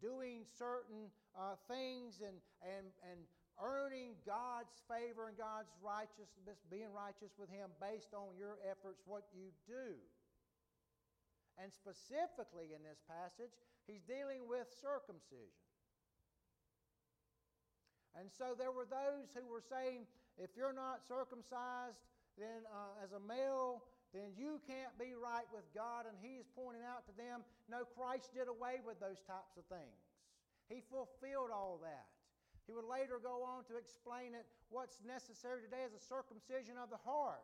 doing 0.00 0.48
certain 0.58 1.12
uh, 1.36 1.54
things 1.68 2.24
and, 2.24 2.40
and, 2.64 2.88
and 3.04 3.20
earning 3.60 4.16
God's 4.24 4.72
favor 4.88 5.28
and 5.28 5.36
God's 5.36 5.70
righteousness, 5.84 6.64
being 6.72 6.88
righteous 6.90 7.36
with 7.36 7.52
Him 7.52 7.68
based 7.76 8.16
on 8.16 8.32
your 8.34 8.56
efforts, 8.64 9.04
what 9.04 9.28
you 9.36 9.52
do. 9.68 10.00
And 11.60 11.68
specifically 11.68 12.72
in 12.72 12.80
this 12.80 13.04
passage, 13.04 13.52
he's 13.84 14.00
dealing 14.08 14.48
with 14.48 14.72
circumcision. 14.80 15.60
And 18.16 18.32
so 18.32 18.56
there 18.56 18.72
were 18.72 18.88
those 18.88 19.30
who 19.36 19.44
were 19.46 19.62
saying, 19.62 20.08
if 20.40 20.56
you're 20.56 20.74
not 20.74 21.04
circumcised, 21.06 22.00
then 22.40 22.64
uh, 22.72 23.04
as 23.04 23.12
a 23.12 23.20
male, 23.20 23.84
then 24.16 24.34
right 25.40 25.48
with 25.48 25.64
God. 25.72 26.04
And 26.04 26.16
he 26.20 26.36
is 26.36 26.44
pointing 26.52 26.84
out 26.84 27.08
to 27.08 27.14
them, 27.16 27.40
no, 27.72 27.88
Christ 27.96 28.36
did 28.36 28.48
away 28.48 28.84
with 28.84 29.00
those 29.00 29.24
types 29.24 29.56
of 29.56 29.64
things. 29.72 30.04
He 30.68 30.84
fulfilled 30.92 31.48
all 31.48 31.80
that. 31.80 32.12
He 32.68 32.76
would 32.76 32.86
later 32.86 33.18
go 33.18 33.42
on 33.42 33.64
to 33.72 33.74
explain 33.80 34.36
that 34.36 34.46
what's 34.68 35.00
necessary 35.02 35.64
today 35.64 35.82
is 35.82 35.96
a 35.96 36.02
circumcision 36.04 36.76
of 36.76 36.92
the 36.92 37.00
heart. 37.02 37.42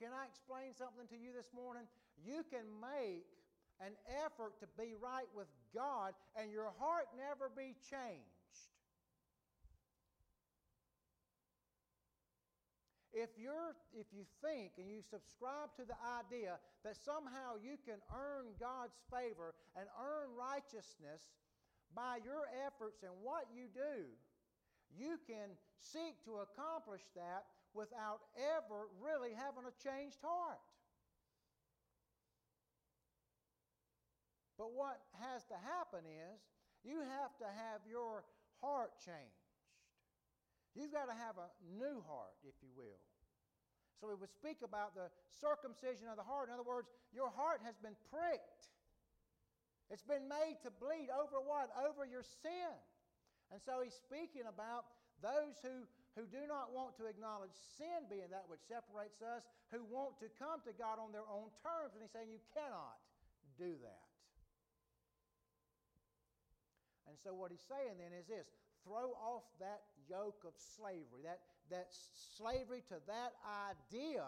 Can 0.00 0.10
I 0.10 0.26
explain 0.26 0.74
something 0.74 1.06
to 1.14 1.18
you 1.20 1.30
this 1.30 1.54
morning? 1.54 1.86
You 2.18 2.42
can 2.50 2.66
make 2.82 3.28
an 3.78 3.94
effort 4.26 4.58
to 4.58 4.66
be 4.74 4.98
right 4.98 5.30
with 5.30 5.46
God 5.70 6.18
and 6.34 6.50
your 6.50 6.74
heart 6.82 7.06
never 7.14 7.46
be 7.54 7.78
changed. 7.86 8.41
If, 13.12 13.36
you're, 13.36 13.76
if 13.92 14.08
you 14.08 14.24
think 14.40 14.80
and 14.80 14.88
you 14.88 15.04
subscribe 15.04 15.76
to 15.76 15.84
the 15.84 15.96
idea 16.00 16.56
that 16.80 16.96
somehow 16.96 17.60
you 17.60 17.76
can 17.84 18.00
earn 18.08 18.56
God's 18.56 18.96
favor 19.12 19.52
and 19.76 19.84
earn 20.00 20.32
righteousness 20.32 21.20
by 21.92 22.24
your 22.24 22.48
efforts 22.64 23.04
and 23.04 23.12
what 23.20 23.52
you 23.52 23.68
do, 23.68 24.08
you 24.96 25.20
can 25.28 25.52
seek 25.76 26.24
to 26.24 26.40
accomplish 26.40 27.04
that 27.12 27.44
without 27.76 28.24
ever 28.36 28.88
really 28.96 29.36
having 29.36 29.68
a 29.68 29.74
changed 29.76 30.20
heart. 30.24 30.60
But 34.56 34.72
what 34.72 35.00
has 35.20 35.44
to 35.52 35.58
happen 35.60 36.08
is 36.08 36.40
you 36.84 37.00
have 37.00 37.36
to 37.44 37.48
have 37.48 37.84
your 37.84 38.24
heart 38.60 38.92
changed. 39.04 39.41
You've 40.72 40.92
got 40.92 41.12
to 41.12 41.16
have 41.16 41.36
a 41.36 41.48
new 41.76 42.00
heart, 42.08 42.36
if 42.48 42.56
you 42.64 42.72
will. 42.72 43.00
So 44.00 44.10
we 44.10 44.16
would 44.18 44.32
speak 44.32 44.64
about 44.64 44.98
the 44.98 45.12
circumcision 45.30 46.10
of 46.10 46.18
the 46.18 46.26
heart. 46.26 46.50
In 46.50 46.56
other 46.56 46.66
words, 46.66 46.90
your 47.14 47.30
heart 47.30 47.62
has 47.62 47.78
been 47.78 47.94
pricked. 48.10 48.72
It's 49.92 50.02
been 50.02 50.26
made 50.26 50.58
to 50.64 50.72
bleed 50.72 51.12
over 51.12 51.38
what? 51.38 51.70
Over 51.76 52.08
your 52.08 52.24
sin. 52.24 52.74
And 53.52 53.60
so 53.60 53.84
he's 53.84 53.94
speaking 53.94 54.48
about 54.48 54.88
those 55.20 55.60
who, 55.60 55.84
who 56.16 56.24
do 56.26 56.48
not 56.48 56.72
want 56.72 56.96
to 56.98 57.06
acknowledge 57.06 57.52
sin 57.76 58.08
being 58.08 58.32
that 58.32 58.48
which 58.48 58.64
separates 58.64 59.20
us, 59.20 59.44
who 59.70 59.84
want 59.86 60.18
to 60.24 60.32
come 60.40 60.64
to 60.66 60.72
God 60.74 60.96
on 60.96 61.12
their 61.12 61.28
own 61.28 61.52
terms. 61.60 61.94
And 61.94 62.00
he's 62.00 62.10
saying 62.10 62.32
you 62.32 62.42
cannot 62.56 62.96
do 63.54 63.76
that. 63.84 64.08
And 67.12 67.20
so 67.20 67.36
what 67.36 67.52
he's 67.52 67.62
saying 67.68 68.00
then 68.00 68.16
is 68.16 68.24
this 68.24 68.48
throw 68.82 69.12
off 69.20 69.44
that 69.60 69.91
yoke 70.08 70.42
of 70.46 70.54
slavery, 70.56 71.22
that, 71.24 71.40
that 71.70 71.88
slavery 72.36 72.82
to 72.88 72.96
that 73.06 73.32
idea 73.44 74.24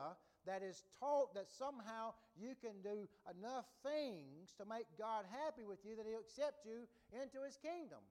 that 0.46 0.62
is 0.62 0.84
taught 1.00 1.34
that 1.34 1.48
somehow 1.48 2.12
you 2.36 2.52
can 2.60 2.76
do 2.84 3.08
enough 3.32 3.64
things 3.82 4.52
to 4.60 4.64
make 4.68 4.84
God 4.98 5.24
happy 5.30 5.64
with 5.64 5.80
you 5.84 5.96
that 5.96 6.04
He'll 6.04 6.20
accept 6.20 6.66
you 6.66 6.84
into 7.12 7.40
His 7.44 7.56
kingdom 7.56 8.02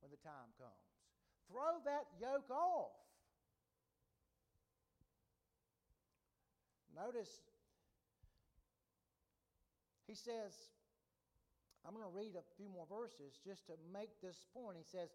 when 0.00 0.10
the 0.10 0.20
time 0.20 0.50
comes. 0.58 0.84
Throw 1.50 1.80
that 1.86 2.06
yoke 2.20 2.50
off. 2.50 2.92
Notice 6.94 7.30
he 10.08 10.14
says, 10.14 10.56
I'm 11.86 11.92
going 11.92 12.04
to 12.04 12.16
read 12.16 12.32
a 12.34 12.44
few 12.56 12.68
more 12.72 12.88
verses 12.88 13.38
just 13.44 13.68
to 13.68 13.74
make 13.92 14.08
this 14.24 14.40
point. 14.56 14.80
He 14.80 14.88
says, 14.88 15.12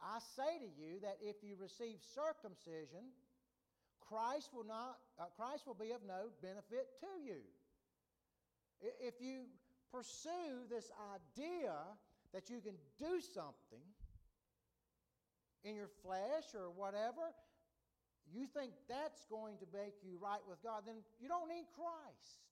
I 0.00 0.18
say 0.36 0.58
to 0.58 0.70
you 0.78 1.00
that 1.02 1.18
if 1.20 1.36
you 1.42 1.56
receive 1.60 1.98
circumcision, 2.14 3.10
Christ 4.00 4.50
will 4.54 4.64
not 4.64 4.96
uh, 5.18 5.26
Christ 5.36 5.66
will 5.66 5.74
be 5.76 5.92
of 5.92 6.00
no 6.06 6.30
benefit 6.40 6.88
to 7.00 7.12
you. 7.22 7.42
If 8.80 9.20
you 9.20 9.44
pursue 9.92 10.64
this 10.70 10.90
idea 11.12 11.74
that 12.32 12.48
you 12.48 12.60
can 12.60 12.74
do 12.98 13.20
something 13.20 13.82
in 15.64 15.74
your 15.74 15.90
flesh 16.02 16.54
or 16.54 16.70
whatever, 16.70 17.34
you 18.32 18.46
think 18.46 18.72
that's 18.88 19.24
going 19.26 19.56
to 19.58 19.66
make 19.72 19.94
you 20.02 20.18
right 20.20 20.40
with 20.48 20.62
God, 20.62 20.82
then 20.86 20.96
you 21.20 21.28
don't 21.28 21.48
need 21.48 21.66
Christ. 21.74 22.47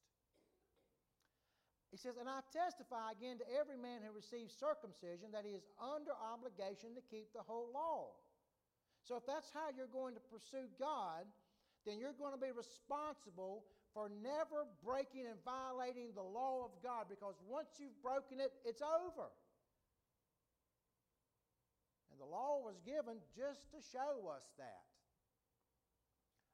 He 1.96 2.04
says, 2.04 2.20
And 2.20 2.28
I 2.28 2.44
testify 2.52 3.16
again 3.16 3.40
to 3.40 3.48
every 3.56 3.80
man 3.80 4.04
who 4.04 4.12
receives 4.12 4.52
circumcision 4.52 5.32
that 5.32 5.48
he 5.48 5.56
is 5.56 5.64
under 5.80 6.12
obligation 6.12 6.92
to 6.92 7.00
keep 7.08 7.32
the 7.32 7.40
whole 7.40 7.72
law. 7.72 8.12
So 9.00 9.16
if 9.16 9.24
that's 9.24 9.48
how 9.48 9.72
you're 9.72 9.88
going 9.88 10.12
to 10.12 10.20
pursue 10.28 10.68
God, 10.76 11.24
then 11.88 11.96
you're 11.96 12.12
going 12.12 12.36
to 12.36 12.42
be 12.42 12.52
responsible 12.52 13.64
for 13.96 14.12
never 14.12 14.68
breaking 14.84 15.24
and 15.24 15.40
violating 15.40 16.12
the 16.12 16.20
law 16.20 16.68
of 16.68 16.76
God 16.84 17.08
because 17.08 17.40
once 17.48 17.80
you've 17.80 17.96
broken 18.04 18.44
it, 18.44 18.52
it's 18.68 18.84
over. 18.84 19.32
And 22.12 22.20
the 22.20 22.28
law 22.28 22.60
was 22.60 22.76
given 22.84 23.24
just 23.32 23.72
to 23.72 23.80
show 23.80 24.28
us 24.36 24.44
that. 24.60 24.84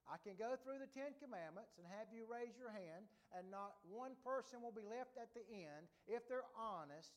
I 0.06 0.22
can 0.22 0.38
go 0.38 0.54
through 0.62 0.78
the 0.78 0.90
Ten 0.94 1.18
Commandments 1.18 1.74
and 1.82 1.86
have 1.98 2.14
you 2.14 2.30
raise 2.30 2.54
your 2.54 2.70
hand, 2.70 3.10
and 3.36 3.48
not 3.48 3.80
one 3.88 4.12
person 4.20 4.60
will 4.60 4.74
be 4.74 4.84
left 4.84 5.16
at 5.16 5.32
the 5.32 5.44
end, 5.48 5.88
if 6.04 6.28
they're 6.28 6.48
honest, 6.52 7.12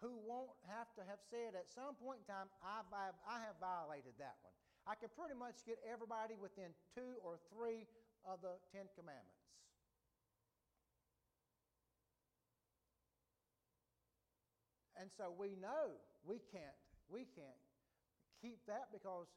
who 0.00 0.16
won't 0.24 0.56
have 0.64 0.88
to 0.96 1.04
have 1.04 1.20
said 1.28 1.52
at 1.52 1.68
some 1.68 1.92
point 2.00 2.24
in 2.24 2.26
time, 2.26 2.48
I, 2.64 2.80
I 3.28 3.36
have 3.44 3.60
violated 3.60 4.16
that 4.16 4.40
one. 4.40 4.56
I 4.88 4.96
can 4.96 5.12
pretty 5.12 5.36
much 5.36 5.60
get 5.68 5.76
everybody 5.84 6.40
within 6.40 6.72
two 6.96 7.20
or 7.20 7.36
three 7.52 7.84
of 8.24 8.40
the 8.40 8.56
Ten 8.72 8.88
Commandments. 8.96 9.44
And 14.96 15.08
so 15.08 15.32
we 15.32 15.56
know 15.56 15.96
we 16.28 16.44
can't 16.52 16.76
we 17.08 17.24
can't 17.24 17.60
keep 18.40 18.60
that 18.68 18.92
because 18.92 19.32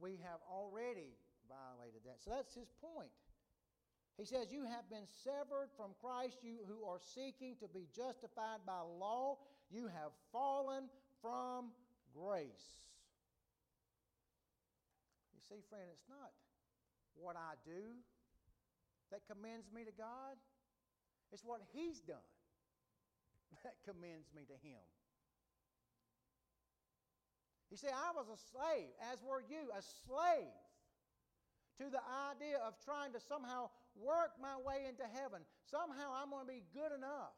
we 0.00 0.16
have 0.24 0.40
already 0.48 1.16
violated 1.44 2.00
that. 2.08 2.24
So 2.24 2.32
that's 2.32 2.56
his 2.56 2.72
point. 2.80 3.12
He 4.18 4.24
says, 4.24 4.52
You 4.52 4.64
have 4.64 4.88
been 4.90 5.06
severed 5.24 5.70
from 5.76 5.92
Christ, 6.00 6.38
you 6.42 6.58
who 6.68 6.84
are 6.86 7.00
seeking 7.00 7.56
to 7.60 7.68
be 7.68 7.88
justified 7.94 8.60
by 8.66 8.80
law. 8.80 9.38
You 9.70 9.86
have 9.86 10.12
fallen 10.30 10.84
from 11.20 11.72
grace. 12.12 12.76
You 15.32 15.40
see, 15.48 15.62
friend, 15.70 15.84
it's 15.92 16.08
not 16.08 16.30
what 17.14 17.36
I 17.36 17.56
do 17.64 17.96
that 19.10 19.20
commends 19.28 19.68
me 19.72 19.84
to 19.84 19.92
God, 19.92 20.36
it's 21.32 21.44
what 21.44 21.60
He's 21.72 22.00
done 22.00 22.28
that 23.64 23.74
commends 23.84 24.28
me 24.34 24.42
to 24.48 24.56
Him. 24.66 24.80
He 27.70 27.76
said, 27.76 27.92
I 27.96 28.12
was 28.12 28.28
a 28.28 28.36
slave, 28.52 28.92
as 29.12 29.16
were 29.24 29.40
you, 29.40 29.72
a 29.72 29.80
slave 29.80 30.52
to 31.80 31.88
the 31.88 32.04
idea 32.28 32.60
of 32.60 32.76
trying 32.84 33.12
to 33.16 33.20
somehow 33.20 33.72
work 33.96 34.36
my 34.40 34.56
way 34.60 34.88
into 34.88 35.04
heaven. 35.04 35.44
Somehow 35.68 36.12
I'm 36.16 36.30
going 36.30 36.46
to 36.46 36.52
be 36.52 36.64
good 36.72 36.92
enough. 36.94 37.36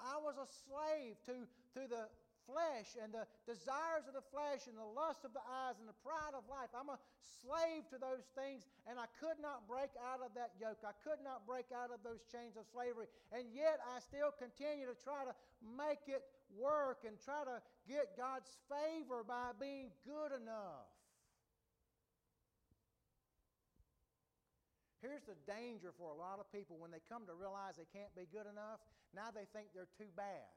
I 0.00 0.16
was 0.18 0.40
a 0.40 0.48
slave 0.64 1.20
to, 1.28 1.44
to 1.76 1.82
the 1.86 2.08
flesh 2.48 2.96
and 2.98 3.12
the 3.12 3.28
desires 3.44 4.08
of 4.08 4.16
the 4.16 4.24
flesh 4.32 4.66
and 4.66 4.74
the 4.74 4.90
lust 4.96 5.22
of 5.22 5.32
the 5.36 5.44
eyes 5.44 5.78
and 5.78 5.86
the 5.86 5.96
pride 6.02 6.34
of 6.34 6.42
life. 6.48 6.72
I'm 6.72 6.90
a 6.90 6.98
slave 7.22 7.86
to 7.94 7.98
those 8.00 8.26
things, 8.34 8.66
and 8.88 8.98
I 8.98 9.06
could 9.22 9.38
not 9.38 9.68
break 9.70 9.92
out 10.00 10.24
of 10.24 10.34
that 10.34 10.56
yoke. 10.58 10.82
I 10.82 10.96
could 11.04 11.22
not 11.22 11.46
break 11.46 11.70
out 11.70 11.94
of 11.94 12.02
those 12.02 12.24
chains 12.32 12.58
of 12.58 12.66
slavery. 12.68 13.06
And 13.30 13.48
yet 13.54 13.78
I 13.86 14.02
still 14.02 14.34
continue 14.34 14.88
to 14.88 14.98
try 14.98 15.22
to 15.28 15.34
make 15.62 16.08
it 16.10 16.24
work 16.56 17.06
and 17.06 17.14
try 17.22 17.46
to 17.46 17.62
get 17.86 18.18
God's 18.18 18.50
favor 18.66 19.22
by 19.22 19.54
being 19.56 19.94
good 20.02 20.34
enough. 20.34 20.88
Here's 25.00 25.24
the 25.24 25.36
danger 25.48 25.96
for 25.96 26.12
a 26.12 26.18
lot 26.18 26.40
of 26.40 26.52
people 26.52 26.76
when 26.76 26.92
they 26.92 27.00
come 27.08 27.24
to 27.24 27.32
realize 27.32 27.80
they 27.80 27.88
can't 27.88 28.12
be 28.12 28.28
good 28.28 28.44
enough. 28.44 28.84
Now 29.16 29.32
they 29.32 29.48
think 29.56 29.72
they're 29.72 29.88
too 29.96 30.12
bad. 30.12 30.48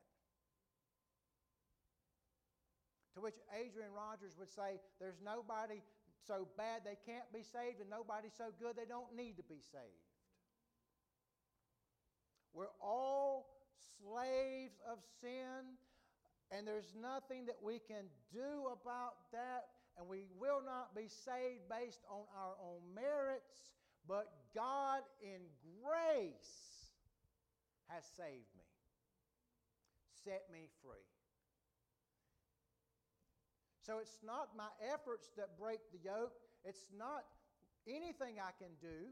To 3.15 3.21
which 3.21 3.39
Adrian 3.55 3.95
Rogers 3.95 4.35
would 4.37 4.51
say, 4.51 4.83
There's 4.99 5.21
nobody 5.23 5.79
so 6.27 6.47
bad 6.57 6.81
they 6.83 6.97
can't 7.05 7.27
be 7.31 7.43
saved, 7.43 7.79
and 7.79 7.89
nobody 7.89 8.27
so 8.31 8.51
good 8.59 8.75
they 8.75 8.87
don't 8.87 9.15
need 9.15 9.37
to 9.37 9.45
be 9.47 9.59
saved. 9.59 10.03
We're 12.53 12.73
all 12.81 13.47
slaves 14.03 14.77
of 14.89 14.99
sin, 15.21 15.77
and 16.51 16.67
there's 16.67 16.93
nothing 16.99 17.45
that 17.47 17.57
we 17.61 17.79
can 17.79 18.05
do 18.31 18.69
about 18.71 19.31
that, 19.31 19.73
and 19.97 20.07
we 20.07 20.25
will 20.39 20.61
not 20.63 20.95
be 20.95 21.07
saved 21.07 21.65
based 21.69 22.01
on 22.09 22.25
our 22.37 22.55
own 22.61 22.81
merits, 22.93 23.73
but 24.07 24.31
God 24.55 25.01
in 25.21 25.41
grace 25.81 26.91
has 27.87 28.03
saved 28.17 28.51
me, 28.57 28.67
set 30.23 30.43
me 30.51 30.67
free. 30.81 31.07
So 33.85 33.99
it's 33.99 34.23
not 34.23 34.55
my 34.55 34.71
efforts 34.93 35.31
that 35.35 35.59
break 35.59 35.79
the 35.91 35.99
yoke. 35.99 36.39
It's 36.63 36.87
not 36.95 37.27
anything 37.87 38.39
I 38.39 38.55
can 38.55 38.71
do 38.79 39.11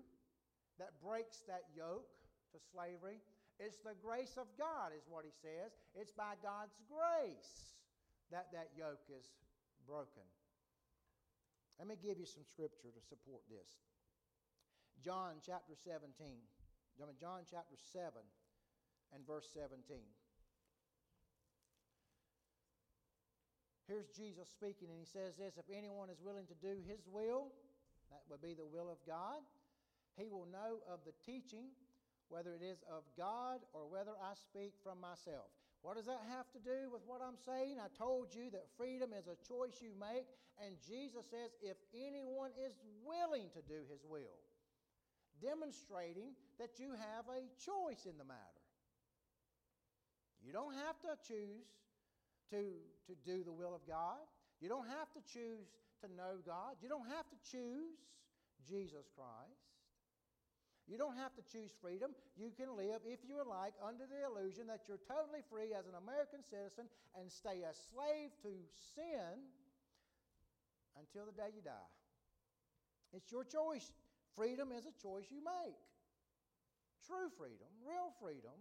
that 0.79 0.95
breaks 1.03 1.43
that 1.51 1.67
yoke 1.75 2.07
to 2.55 2.57
slavery. 2.71 3.19
It's 3.59 3.77
the 3.83 3.99
grace 3.99 4.39
of 4.39 4.47
God, 4.57 4.95
is 4.95 5.03
what 5.11 5.27
he 5.27 5.35
says. 5.43 5.75
It's 5.93 6.15
by 6.15 6.39
God's 6.39 6.79
grace 6.87 7.75
that 8.31 8.47
that 8.55 8.71
yoke 8.79 9.03
is 9.11 9.27
broken. 9.85 10.23
Let 11.77 11.87
me 11.87 11.99
give 11.99 12.17
you 12.17 12.25
some 12.25 12.47
scripture 12.47 12.95
to 12.95 13.01
support 13.03 13.43
this. 13.51 13.90
John 15.03 15.41
chapter 15.41 15.73
17. 15.73 16.13
John 17.19 17.41
chapter 17.49 17.75
7 17.93 18.13
and 19.13 19.25
verse 19.25 19.49
17. 19.53 19.97
Here's 23.89 24.07
Jesus 24.13 24.47
speaking, 24.47 24.93
and 24.93 24.99
he 25.01 25.09
says 25.09 25.35
this 25.35 25.57
If 25.57 25.65
anyone 25.67 26.13
is 26.13 26.21
willing 26.21 26.45
to 26.47 26.57
do 26.61 26.79
his 26.85 27.09
will, 27.09 27.49
that 28.13 28.21
would 28.29 28.41
be 28.41 28.53
the 28.53 28.65
will 28.65 28.87
of 28.93 29.01
God, 29.03 29.41
he 30.15 30.29
will 30.29 30.45
know 30.47 30.85
of 30.85 31.01
the 31.03 31.17
teaching 31.25 31.73
whether 32.29 32.53
it 32.55 32.63
is 32.63 32.79
of 32.87 33.03
God 33.17 33.59
or 33.73 33.89
whether 33.89 34.15
I 34.15 34.37
speak 34.37 34.77
from 34.79 35.01
myself. 35.01 35.51
What 35.81 35.97
does 35.97 36.05
that 36.05 36.21
have 36.29 36.47
to 36.53 36.61
do 36.61 36.93
with 36.93 37.01
what 37.09 37.19
I'm 37.19 37.41
saying? 37.41 37.81
I 37.81 37.89
told 37.97 38.31
you 38.31 38.53
that 38.53 38.69
freedom 38.77 39.11
is 39.17 39.25
a 39.25 39.35
choice 39.43 39.81
you 39.81 39.97
make, 39.97 40.29
and 40.61 40.77
Jesus 40.79 41.25
says, 41.27 41.51
if 41.59 41.75
anyone 41.91 42.53
is 42.53 42.77
willing 43.03 43.49
to 43.57 43.65
do 43.65 43.81
his 43.89 44.05
will, 44.05 44.39
demonstrating 45.41 46.37
that 46.59 46.79
you 46.79 46.93
have 46.93 47.25
a 47.27 47.49
choice 47.57 48.05
in 48.05 48.17
the 48.17 48.23
matter. 48.23 48.61
You 50.45 50.53
don't 50.53 50.73
have 50.73 50.97
to 51.05 51.17
choose 51.25 51.69
to, 52.49 52.61
to 53.09 53.13
do 53.25 53.43
the 53.43 53.51
will 53.51 53.73
of 53.73 53.85
God. 53.87 54.21
You 54.61 54.69
don't 54.69 54.87
have 54.87 55.09
to 55.13 55.21
choose 55.25 55.69
to 56.01 56.07
know 56.13 56.41
God. 56.45 56.77
You 56.81 56.89
don't 56.89 57.09
have 57.09 57.25
to 57.29 57.37
choose 57.45 57.97
Jesus 58.65 59.09
Christ. 59.13 59.71
You 60.89 60.97
don't 60.97 61.15
have 61.15 61.33
to 61.37 61.43
choose 61.45 61.71
freedom. 61.79 62.11
You 62.35 62.51
can 62.51 62.75
live, 62.75 63.05
if 63.05 63.21
you 63.23 63.37
like, 63.47 63.73
under 63.79 64.03
the 64.09 64.25
illusion 64.25 64.67
that 64.67 64.89
you're 64.89 65.01
totally 65.07 65.45
free 65.49 65.77
as 65.77 65.85
an 65.85 65.95
American 65.95 66.41
citizen 66.43 66.89
and 67.15 67.31
stay 67.31 67.61
a 67.63 67.71
slave 67.71 68.33
to 68.41 68.51
sin 68.97 69.45
until 70.97 71.29
the 71.29 71.37
day 71.37 71.53
you 71.53 71.61
die. 71.61 71.91
It's 73.13 73.31
your 73.31 73.45
choice. 73.45 73.93
Freedom 74.35 74.71
is 74.71 74.87
a 74.87 74.95
choice 75.01 75.27
you 75.29 75.43
make. 75.43 75.77
True 77.05 77.29
freedom, 77.35 77.67
real 77.81 78.13
freedom, 78.21 78.55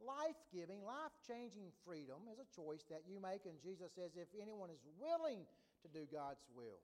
life 0.00 0.38
giving, 0.54 0.80
life 0.80 1.12
changing 1.26 1.74
freedom 1.84 2.24
is 2.30 2.40
a 2.40 2.48
choice 2.54 2.86
that 2.88 3.04
you 3.04 3.20
make. 3.20 3.44
And 3.44 3.60
Jesus 3.60 3.92
says, 3.92 4.16
if 4.16 4.30
anyone 4.38 4.70
is 4.70 4.80
willing 4.96 5.44
to 5.82 5.88
do 5.90 6.06
God's 6.08 6.46
will, 6.54 6.80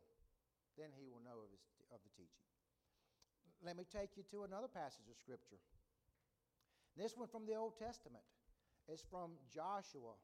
then 0.77 0.93
he 0.93 1.09
will 1.09 1.23
know 1.25 1.41
of, 1.41 1.49
his, 1.49 1.63
of 1.89 2.03
the 2.05 2.13
teaching 2.13 2.47
let 3.65 3.77
me 3.77 3.85
take 3.85 4.17
you 4.17 4.25
to 4.31 4.45
another 4.45 4.69
passage 4.69 5.09
of 5.09 5.17
Scripture. 5.17 5.61
This 6.97 7.17
one 7.17 7.29
from 7.29 7.47
the 7.47 7.55
Old 7.55 7.79
Testament 7.79 8.25
is 8.89 9.03
from 9.11 9.33
Joshua. 9.53 10.17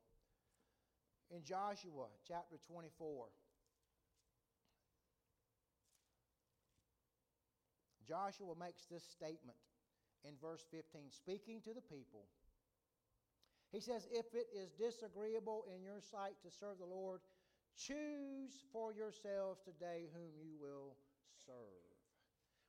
In 1.30 1.42
Joshua 1.44 2.12
chapter 2.26 2.56
24. 2.68 3.26
Joshua 8.06 8.54
makes 8.58 8.86
this 8.86 9.04
statement 9.04 9.58
in 10.24 10.34
verse 10.40 10.64
15, 10.70 11.10
speaking 11.10 11.60
to 11.62 11.74
the 11.74 11.82
people. 11.82 12.26
He 13.72 13.80
says, 13.80 14.06
If 14.12 14.26
it 14.34 14.46
is 14.54 14.72
disagreeable 14.72 15.64
in 15.74 15.82
your 15.82 16.00
sight 16.00 16.34
to 16.42 16.50
serve 16.50 16.78
the 16.78 16.84
Lord, 16.84 17.20
Choose 17.76 18.64
for 18.72 18.92
yourselves 18.92 19.60
today 19.64 20.08
whom 20.12 20.30
you 20.36 20.52
will 20.60 20.96
serve. 21.46 21.56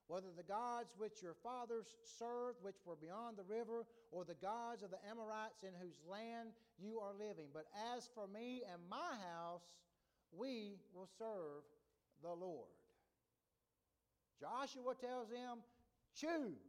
Whether 0.07 0.31
the 0.35 0.43
gods 0.43 0.93
which 0.97 1.21
your 1.21 1.35
fathers 1.43 1.95
served, 2.03 2.59
which 2.61 2.77
were 2.85 2.95
beyond 2.95 3.37
the 3.37 3.47
river, 3.47 3.85
or 4.11 4.25
the 4.25 4.35
gods 4.35 4.83
of 4.83 4.91
the 4.91 4.99
Amorites 5.09 5.63
in 5.63 5.71
whose 5.79 5.99
land 6.09 6.51
you 6.77 6.99
are 6.99 7.13
living. 7.13 7.47
But 7.53 7.65
as 7.95 8.09
for 8.13 8.27
me 8.27 8.63
and 8.71 8.81
my 8.89 9.15
house, 9.33 9.63
we 10.31 10.75
will 10.93 11.07
serve 11.17 11.63
the 12.21 12.33
Lord. 12.33 12.71
Joshua 14.39 14.93
tells 14.95 15.29
them, 15.29 15.61
choose, 16.15 16.61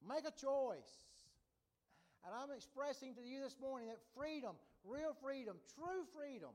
make 0.00 0.24
a 0.26 0.34
choice. 0.34 0.92
And 2.24 2.36
I'm 2.36 2.52
expressing 2.52 3.14
to 3.16 3.24
you 3.24 3.40
this 3.40 3.56
morning 3.60 3.88
that 3.88 4.00
freedom, 4.12 4.56
real 4.84 5.16
freedom, 5.16 5.56
true 5.72 6.04
freedom, 6.12 6.52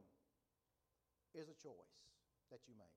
is 1.34 1.50
a 1.50 1.58
choice 1.58 1.98
that 2.54 2.62
you 2.70 2.78
make. 2.78 2.96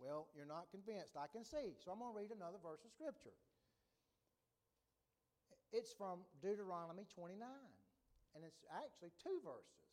Well, 0.00 0.26
you're 0.34 0.48
not 0.48 0.72
convinced. 0.72 1.14
I 1.14 1.28
can 1.30 1.44
see. 1.44 1.76
So 1.84 1.92
I'm 1.92 2.00
going 2.00 2.12
to 2.12 2.18
read 2.18 2.32
another 2.34 2.58
verse 2.58 2.82
of 2.82 2.90
Scripture. 2.90 3.36
It's 5.70 5.92
from 5.92 6.22
Deuteronomy 6.40 7.06
29, 7.14 7.40
and 7.40 8.40
it's 8.42 8.62
actually 8.70 9.10
two 9.18 9.42
verses. 9.42 9.83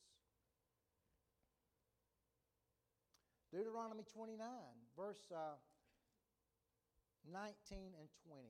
Deuteronomy 3.52 4.04
29, 4.08 4.40
verse 4.96 5.28
uh, 5.36 5.60
19 7.28 7.92
and 8.00 8.08
20. 8.24 8.48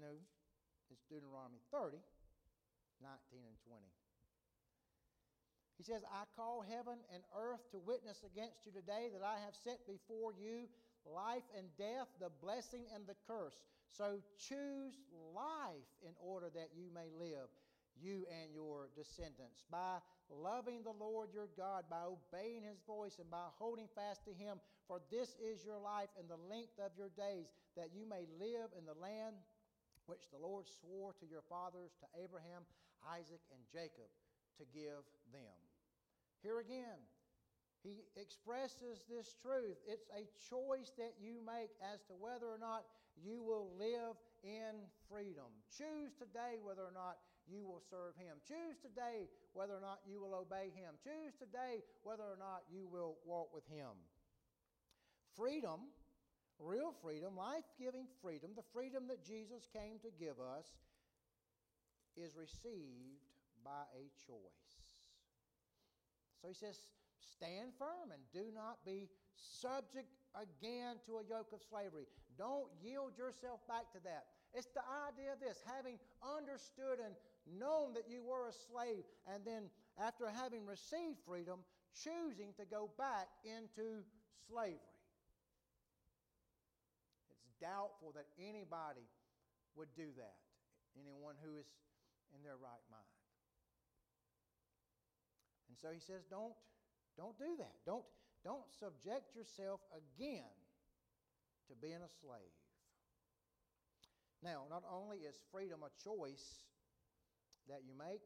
No, 0.00 0.16
it's 0.90 1.04
Deuteronomy 1.12 1.60
30, 1.72 2.00
19 3.04 3.44
and 3.44 3.58
20. 3.68 3.84
He 5.76 5.84
says, 5.84 6.04
I 6.08 6.24
call 6.36 6.64
heaven 6.64 6.96
and 7.12 7.20
earth 7.36 7.68
to 7.72 7.78
witness 7.84 8.24
against 8.24 8.64
you 8.64 8.72
today 8.72 9.12
that 9.12 9.20
I 9.20 9.40
have 9.44 9.52
set 9.52 9.84
before 9.84 10.32
you 10.32 10.72
life 11.06 11.44
and 11.56 11.66
death, 11.76 12.08
the 12.20 12.30
blessing 12.42 12.84
and 12.94 13.06
the 13.06 13.16
curse. 13.26 13.56
So 13.90 14.18
choose 14.38 14.98
life 15.34 15.90
in 16.02 16.12
order 16.18 16.50
that 16.54 16.74
you 16.74 16.90
may 16.90 17.12
live, 17.14 17.46
you 17.94 18.26
and 18.26 18.50
your 18.52 18.90
descendants, 18.96 19.62
by 19.70 20.02
loving 20.28 20.82
the 20.82 20.96
Lord 20.98 21.30
your 21.32 21.48
God, 21.56 21.84
by 21.88 22.02
obeying 22.02 22.64
his 22.64 22.82
voice, 22.86 23.18
and 23.20 23.30
by 23.30 23.46
holding 23.58 23.86
fast 23.94 24.24
to 24.24 24.32
him. 24.34 24.58
For 24.88 25.00
this 25.10 25.36
is 25.38 25.64
your 25.64 25.78
life 25.78 26.10
and 26.18 26.28
the 26.28 26.40
length 26.50 26.74
of 26.82 26.90
your 26.98 27.10
days, 27.14 27.52
that 27.76 27.94
you 27.94 28.08
may 28.08 28.26
live 28.40 28.74
in 28.76 28.84
the 28.84 28.98
land 28.98 29.36
which 30.06 30.28
the 30.32 30.42
Lord 30.42 30.66
swore 30.68 31.14
to 31.20 31.26
your 31.26 31.46
fathers, 31.48 31.96
to 32.00 32.06
Abraham, 32.20 32.66
Isaac, 33.08 33.40
and 33.52 33.60
Jacob, 33.72 34.10
to 34.58 34.64
give 34.74 35.04
them. 35.32 35.56
Here 36.42 36.60
again, 36.60 37.00
he 37.84 38.02
expresses 38.16 39.04
this 39.04 39.36
truth. 39.38 39.76
It's 39.84 40.08
a 40.16 40.24
choice 40.40 40.90
that 40.96 41.20
you 41.20 41.44
make 41.44 41.76
as 41.92 42.00
to 42.08 42.16
whether 42.16 42.48
or 42.48 42.58
not 42.58 42.88
you 43.14 43.44
will 43.44 43.70
live 43.76 44.16
in 44.42 44.88
freedom. 45.06 45.52
Choose 45.68 46.16
today 46.16 46.64
whether 46.64 46.82
or 46.82 46.96
not 46.96 47.20
you 47.44 47.62
will 47.68 47.84
serve 47.92 48.16
him. 48.16 48.40
Choose 48.48 48.80
today 48.80 49.28
whether 49.52 49.76
or 49.76 49.84
not 49.84 50.00
you 50.08 50.18
will 50.18 50.32
obey 50.32 50.72
him. 50.72 50.96
Choose 51.04 51.36
today 51.36 51.84
whether 52.02 52.24
or 52.24 52.40
not 52.40 52.64
you 52.72 52.88
will 52.88 53.20
walk 53.28 53.52
with 53.52 53.68
him. 53.68 53.92
Freedom 55.36 55.92
Real 56.60 56.94
freedom, 57.02 57.36
life 57.36 57.66
giving 57.78 58.06
freedom, 58.22 58.50
the 58.54 58.66
freedom 58.72 59.08
that 59.08 59.26
Jesus 59.26 59.66
came 59.72 59.98
to 60.02 60.10
give 60.18 60.38
us, 60.38 60.70
is 62.16 62.36
received 62.38 63.26
by 63.64 63.82
a 63.90 64.06
choice. 64.22 64.70
So 66.40 66.46
he 66.46 66.54
says, 66.54 66.78
stand 67.32 67.72
firm 67.78 68.12
and 68.12 68.20
do 68.32 68.52
not 68.54 68.84
be 68.84 69.08
subject 69.36 70.08
again 70.34 70.96
to 71.06 71.18
a 71.18 71.24
yoke 71.24 71.52
of 71.52 71.60
slavery. 71.62 72.06
Don't 72.36 72.68
yield 72.82 73.16
yourself 73.16 73.60
back 73.68 73.90
to 73.92 74.00
that. 74.04 74.26
It's 74.54 74.70
the 74.70 74.84
idea 75.10 75.32
of 75.32 75.40
this 75.40 75.62
having 75.66 75.98
understood 76.22 77.02
and 77.02 77.14
known 77.46 77.94
that 77.94 78.06
you 78.08 78.22
were 78.22 78.48
a 78.48 78.54
slave, 78.54 79.04
and 79.26 79.44
then 79.44 79.70
after 79.98 80.30
having 80.30 80.64
received 80.66 81.18
freedom, 81.26 81.60
choosing 81.92 82.54
to 82.58 82.64
go 82.66 82.90
back 82.98 83.30
into 83.44 84.02
slavery 84.48 84.78
It's 87.30 87.46
doubtful 87.60 88.12
that 88.14 88.26
anybody 88.38 89.06
would 89.74 89.90
do 89.94 90.10
that, 90.18 90.38
anyone 90.98 91.34
who 91.42 91.58
is 91.58 91.66
in 92.34 92.42
their 92.42 92.58
right 92.58 92.84
mind. 92.90 93.14
And 95.68 95.78
so 95.78 95.90
he 95.90 95.98
says, 95.98 96.22
don't, 96.30 96.54
don't 97.16 97.38
do 97.38 97.56
that. 97.58 97.74
Don't, 97.86 98.04
don't 98.42 98.66
subject 98.78 99.34
yourself 99.34 99.80
again 99.94 100.54
to 101.68 101.74
being 101.74 102.02
a 102.02 102.10
slave. 102.20 102.54
Now, 104.42 104.68
not 104.68 104.84
only 104.84 105.24
is 105.24 105.40
freedom 105.48 105.80
a 105.80 105.92
choice 105.96 106.68
that 107.68 107.80
you 107.88 107.96
make, 107.96 108.20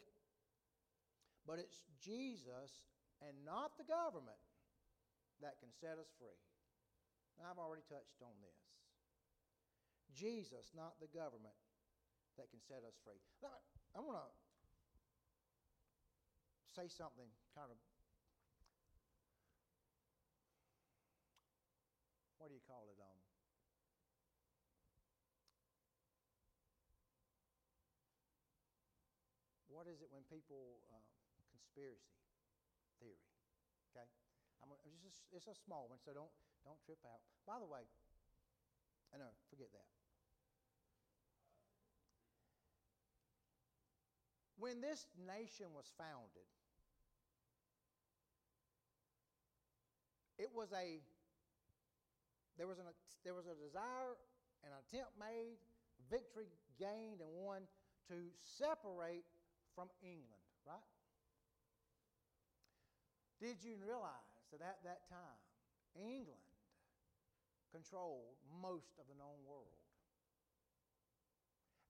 but 1.46 1.62
it's 1.62 1.86
Jesus 2.02 2.82
and 3.22 3.32
not 3.46 3.78
the 3.78 3.86
government 3.86 4.42
that 5.40 5.62
can 5.62 5.70
set 5.70 5.94
us 5.94 6.10
free. 6.18 6.42
Now, 7.38 7.54
I've 7.54 7.62
already 7.62 7.86
touched 7.86 8.18
on 8.18 8.34
this. 8.42 8.58
Jesus, 10.10 10.74
not 10.74 10.98
the 10.98 11.06
government, 11.06 11.54
that 12.38 12.50
can 12.50 12.58
set 12.66 12.82
us 12.82 12.98
free. 13.06 13.22
Now, 13.42 13.54
I 13.94 14.02
want 14.02 14.18
to 14.18 14.30
say 16.74 16.86
something 16.90 17.26
kind 17.54 17.70
of, 17.70 17.78
what 22.38 22.50
do 22.50 22.54
you 22.54 22.57
call 22.68 22.84
it? 22.92 23.00
Um, 23.00 23.16
what 29.72 29.88
is 29.88 30.04
it 30.04 30.12
when 30.12 30.20
people, 30.28 30.84
uh, 30.92 31.00
conspiracy 31.48 32.12
theory, 33.00 33.24
okay? 33.88 34.04
I'm, 34.60 34.68
it's, 34.84 35.00
just, 35.00 35.24
it's 35.32 35.48
a 35.48 35.56
small 35.56 35.88
one, 35.88 35.96
so 36.04 36.12
don't, 36.12 36.28
don't 36.60 36.76
trip 36.84 37.00
out. 37.08 37.24
By 37.48 37.56
the 37.56 37.64
way, 37.64 37.88
I 39.14 39.16
know, 39.16 39.32
forget 39.48 39.72
that. 39.72 39.88
When 44.60 44.84
this 44.84 45.06
nation 45.16 45.72
was 45.72 45.88
founded, 45.96 46.44
it 50.36 50.50
was 50.52 50.68
a 50.74 51.00
there 52.58 52.66
was, 52.66 52.82
an, 52.82 52.90
there 53.22 53.38
was 53.38 53.46
a 53.46 53.54
desire, 53.54 54.18
an 54.66 54.74
attempt 54.74 55.14
made, 55.14 55.62
victory 56.10 56.50
gained, 56.74 57.22
and 57.22 57.30
won 57.30 57.62
to 58.10 58.34
separate 58.42 59.22
from 59.78 59.86
England, 60.02 60.42
right? 60.66 60.82
Did 63.38 63.62
you 63.62 63.78
realize 63.78 64.42
that 64.50 64.58
at 64.58 64.82
that 64.82 65.06
time, 65.06 65.38
England 65.94 66.42
controlled 67.70 68.34
most 68.58 68.98
of 68.98 69.06
the 69.06 69.14
known 69.14 69.38
world? 69.46 69.78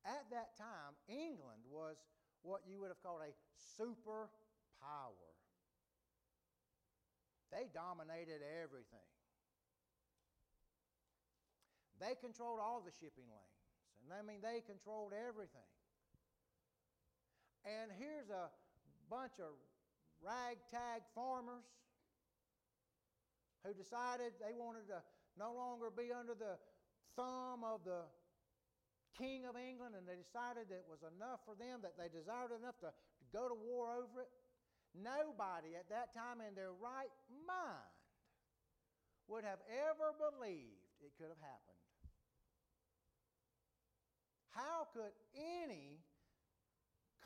At 0.04 0.28
that 0.30 0.52
time, 0.60 0.92
England 1.08 1.64
was 1.64 1.96
what 2.44 2.60
you 2.68 2.80
would 2.80 2.92
have 2.92 3.00
called 3.00 3.24
a 3.24 3.32
superpower. 3.56 5.32
They 7.48 7.72
dominated 7.72 8.44
everything. 8.44 9.08
They 12.00 12.14
controlled 12.14 12.62
all 12.62 12.80
the 12.80 12.94
shipping 12.94 13.26
lanes. 13.26 13.58
And 14.06 14.14
I 14.14 14.22
mean, 14.22 14.38
they 14.40 14.62
controlled 14.62 15.12
everything. 15.12 15.70
And 17.66 17.90
here's 17.98 18.30
a 18.30 18.48
bunch 19.10 19.42
of 19.42 19.58
ragtag 20.22 21.02
farmers 21.14 21.66
who 23.66 23.74
decided 23.74 24.38
they 24.38 24.54
wanted 24.54 24.86
to 24.88 25.02
no 25.36 25.52
longer 25.54 25.90
be 25.90 26.14
under 26.14 26.34
the 26.34 26.58
thumb 27.18 27.66
of 27.66 27.82
the 27.82 28.06
king 29.18 29.46
of 29.50 29.58
England 29.58 29.98
and 29.98 30.06
they 30.06 30.14
decided 30.14 30.70
that 30.70 30.86
it 30.86 30.88
was 30.88 31.02
enough 31.02 31.42
for 31.42 31.58
them, 31.58 31.82
that 31.82 31.98
they 31.98 32.06
desired 32.06 32.54
enough 32.54 32.78
to, 32.78 32.94
to 32.94 33.24
go 33.34 33.50
to 33.50 33.56
war 33.58 33.90
over 33.90 34.22
it, 34.22 34.30
nobody 34.94 35.74
at 35.74 35.90
that 35.90 36.14
time 36.14 36.38
in 36.38 36.54
their 36.54 36.72
right 36.78 37.10
mind 37.46 37.92
would 39.26 39.42
have 39.42 39.58
ever 39.68 40.14
believed 40.14 40.86
it 41.02 41.10
could 41.18 41.28
have 41.28 41.42
happened. 41.42 41.77
How 44.58 44.90
could 44.90 45.14
any 45.38 46.02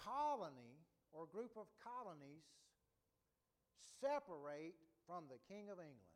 colony 0.04 0.76
or 1.16 1.24
group 1.24 1.56
of 1.56 1.64
colonies 1.80 2.44
separate 4.04 4.76
from 5.08 5.32
the 5.32 5.40
King 5.48 5.72
of 5.72 5.80
England? 5.80 6.12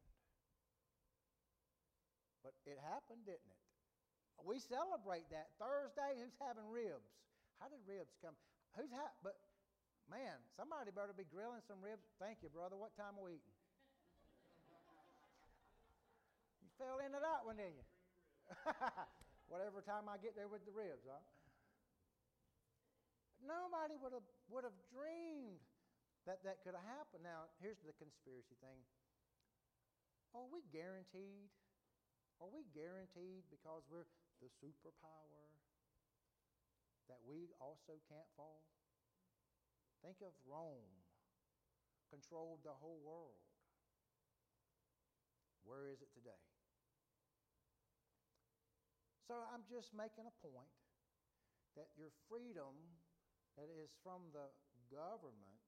But 2.45 2.53
it 2.69 2.77
happened, 2.85 3.25
didn't 3.25 3.49
it? 3.49 3.57
we 4.45 4.61
celebrate 4.61 5.25
that 5.33 5.57
Thursday. 5.57 6.21
Who's 6.21 6.37
having 6.37 6.69
ribs? 6.69 7.09
How 7.57 7.73
did 7.73 7.81
ribs 7.89 8.13
come? 8.21 8.37
Who's 8.77 8.93
ha- 8.93 9.17
but 9.25 9.41
man, 10.13 10.37
somebody 10.53 10.93
better 10.93 11.17
be 11.17 11.25
grilling 11.25 11.65
some 11.65 11.81
ribs. 11.81 12.05
Thank 12.21 12.45
you, 12.45 12.53
brother. 12.53 12.77
What 12.77 12.93
time 12.93 13.17
are 13.17 13.25
we 13.25 13.41
eating? 13.41 13.57
you 16.63 16.69
fell 16.77 17.01
into 17.01 17.19
that 17.19 17.41
one, 17.49 17.57
didn't 17.57 17.81
you? 17.81 17.89
Whatever 19.47 19.79
time 19.83 20.11
I 20.11 20.19
get 20.19 20.35
there 20.35 20.51
with 20.51 20.67
the 20.67 20.75
ribs, 20.75 21.07
huh? 21.07 21.23
Nobody 23.47 23.95
would 24.01 24.11
have 24.11 24.27
would 24.51 24.67
have 24.67 24.75
dreamed 24.91 25.63
that 26.27 26.43
that 26.43 26.67
could 26.67 26.75
have 26.75 26.83
happened. 26.83 27.23
Now, 27.23 27.47
here's 27.63 27.79
the 27.87 27.95
conspiracy 27.95 28.59
thing. 28.59 28.83
Are 30.35 30.49
we 30.51 30.67
guaranteed? 30.75 31.55
Are 32.43 32.51
we 32.51 32.67
guaranteed 32.75 33.47
because 33.49 33.87
we're 33.89 34.11
the 34.43 34.51
superpower 34.61 35.49
that 37.09 37.23
we 37.23 37.55
also 37.63 38.03
can't 38.11 38.29
fall? 38.37 38.67
Think 40.05 40.21
of 40.21 40.35
Rome, 40.45 41.07
controlled 42.11 42.61
the 42.67 42.77
whole 42.77 43.01
world. 43.01 43.41
Where 45.65 45.89
is 45.89 46.03
it 46.03 46.13
today? 46.13 46.56
So 49.27 49.43
I'm 49.51 49.67
just 49.67 49.91
making 49.91 50.23
a 50.31 50.35
point 50.39 50.71
that 51.75 51.91
your 51.99 52.15
freedom 52.31 52.79
that 53.59 53.67
is 53.67 53.91
from 54.07 54.31
the 54.31 54.47
government 54.87 55.67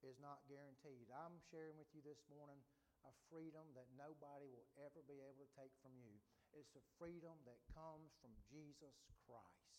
is 0.00 0.16
not 0.16 0.40
guaranteed. 0.48 1.12
I'm 1.12 1.36
sharing 1.52 1.76
with 1.76 1.92
you 1.92 2.00
this 2.00 2.24
morning 2.32 2.56
a 3.04 3.12
freedom 3.28 3.68
that 3.76 3.84
nobody 4.00 4.48
will 4.48 4.64
ever 4.80 5.04
be 5.04 5.20
able 5.20 5.44
to 5.44 5.52
take 5.60 5.76
from 5.84 5.92
you. 6.00 6.16
It's 6.56 6.72
a 6.72 6.84
freedom 6.96 7.36
that 7.44 7.60
comes 7.76 8.16
from 8.24 8.32
Jesus 8.48 8.96
Christ. 9.28 9.76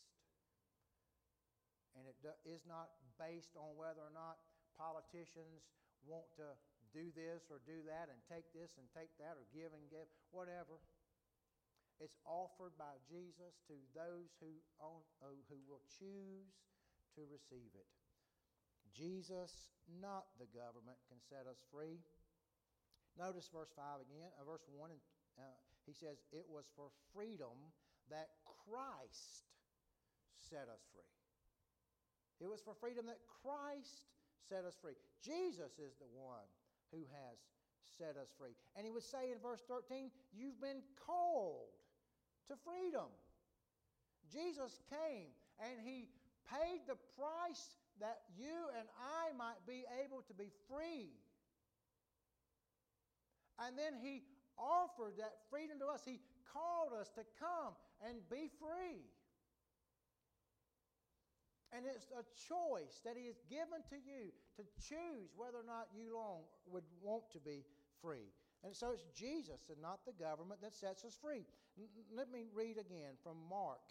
And 1.98 2.06
it 2.06 2.22
is 2.46 2.62
not 2.70 2.94
based 3.18 3.58
on 3.58 3.74
whether 3.74 4.06
or 4.06 4.14
not 4.14 4.38
politicians 4.78 5.66
want 6.06 6.30
to 6.38 6.54
do 6.94 7.10
this 7.18 7.50
or 7.50 7.58
do 7.66 7.82
that 7.90 8.14
and 8.14 8.22
take 8.30 8.46
this 8.54 8.78
and 8.78 8.86
take 8.94 9.10
that 9.18 9.42
or 9.42 9.50
give 9.50 9.74
and 9.74 9.90
give, 9.90 10.06
whatever. 10.30 10.78
It's 11.98 12.18
offered 12.26 12.78
by 12.78 13.02
Jesus 13.10 13.58
to 13.66 13.76
those 13.98 14.30
who, 14.38 14.54
own, 14.78 15.02
who 15.50 15.58
will 15.66 15.82
choose 15.98 16.54
to 17.18 17.26
receive 17.26 17.74
it. 17.74 17.90
Jesus, 18.94 19.74
not 19.90 20.30
the 20.38 20.50
government, 20.54 21.02
can 21.10 21.18
set 21.18 21.50
us 21.50 21.58
free. 21.74 22.02
Notice 23.18 23.50
verse 23.50 23.74
5 23.74 24.06
again, 24.06 24.30
uh, 24.38 24.46
verse 24.46 24.66
1, 24.70 24.94
and 24.94 25.02
uh, 25.42 25.58
he 25.90 25.94
says, 25.94 26.22
It 26.30 26.46
was 26.46 26.70
for 26.78 26.94
freedom 27.18 27.74
that 28.14 28.30
Christ 28.46 29.50
set 30.50 30.70
us 30.70 30.86
free. 30.94 31.10
It 32.38 32.46
was 32.46 32.62
for 32.62 32.78
freedom 32.78 33.10
that 33.10 33.26
Christ 33.42 34.06
set 34.46 34.62
us 34.70 34.78
free. 34.78 34.94
Jesus 35.26 35.82
is 35.82 35.98
the 35.98 36.10
one 36.14 36.46
who 36.94 37.02
has 37.10 37.42
set 37.98 38.14
us 38.22 38.30
free. 38.38 38.54
And 38.78 38.86
he 38.86 38.94
would 38.94 39.04
say 39.04 39.34
in 39.34 39.42
verse 39.42 39.66
13, 39.66 40.14
You've 40.30 40.62
been 40.62 40.86
called 41.02 41.74
to 42.48 42.56
freedom. 42.64 43.10
Jesus 44.32 44.80
came 44.90 45.32
and 45.60 45.80
he 45.84 46.10
paid 46.48 46.88
the 46.88 47.00
price 47.16 47.76
that 48.00 48.22
you 48.38 48.70
and 48.78 48.88
I 49.00 49.36
might 49.36 49.60
be 49.68 49.84
able 50.04 50.22
to 50.28 50.34
be 50.34 50.52
free. 50.70 51.12
And 53.58 53.78
then 53.78 53.98
he 53.98 54.24
offered 54.58 55.18
that 55.18 55.50
freedom 55.50 55.80
to 55.80 55.88
us. 55.88 56.02
He 56.06 56.20
called 56.54 56.94
us 56.94 57.10
to 57.18 57.26
come 57.40 57.74
and 58.06 58.22
be 58.30 58.50
free. 58.62 59.02
And 61.74 61.84
it's 61.84 62.08
a 62.16 62.24
choice 62.48 63.02
that 63.04 63.18
he 63.18 63.28
has 63.28 63.42
given 63.50 63.84
to 63.92 63.98
you 64.00 64.32
to 64.56 64.64
choose 64.80 65.36
whether 65.36 65.60
or 65.60 65.68
not 65.68 65.92
you 65.92 66.16
long 66.16 66.48
would 66.72 66.86
want 67.02 67.28
to 67.34 67.40
be 67.40 67.66
free. 68.02 68.32
And 68.64 68.76
so 68.76 68.92
it's 68.92 69.06
Jesus 69.14 69.70
and 69.70 69.82
not 69.82 70.00
the 70.06 70.16
government 70.16 70.62
that 70.62 70.74
sets 70.74 71.04
us 71.04 71.18
free. 71.20 71.46
Let 72.10 72.32
me 72.34 72.50
read 72.54 72.82
again 72.82 73.22
from 73.22 73.38
Mark 73.50 73.86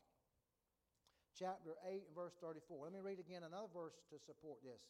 chapter 1.38 1.78
8 1.86 2.10
and 2.10 2.16
verse 2.18 2.34
34. 2.42 2.90
Let 2.90 2.92
me 2.92 2.98
read 2.98 3.22
again 3.22 3.46
another 3.46 3.70
verse 3.70 3.94
to 4.10 4.18
support 4.18 4.58
this. 4.66 4.82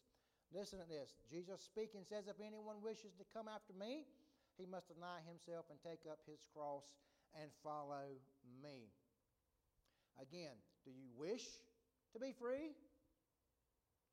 Listen 0.49 0.81
to 0.81 0.89
this. 0.89 1.13
Jesus 1.29 1.61
speaking 1.61 2.09
says, 2.09 2.25
If 2.25 2.41
anyone 2.41 2.81
wishes 2.81 3.13
to 3.21 3.27
come 3.37 3.53
after 3.53 3.77
me, 3.77 4.09
he 4.57 4.65
must 4.65 4.89
deny 4.89 5.21
himself 5.29 5.67
and 5.69 5.77
take 5.85 6.09
up 6.09 6.25
his 6.25 6.41
cross 6.57 6.97
and 7.37 7.51
follow 7.61 8.17
me. 8.63 8.89
Again, 10.17 10.57
do 10.85 10.91
you 10.91 11.13
wish 11.13 11.45
to 12.15 12.19
be 12.19 12.33
free? 12.33 12.73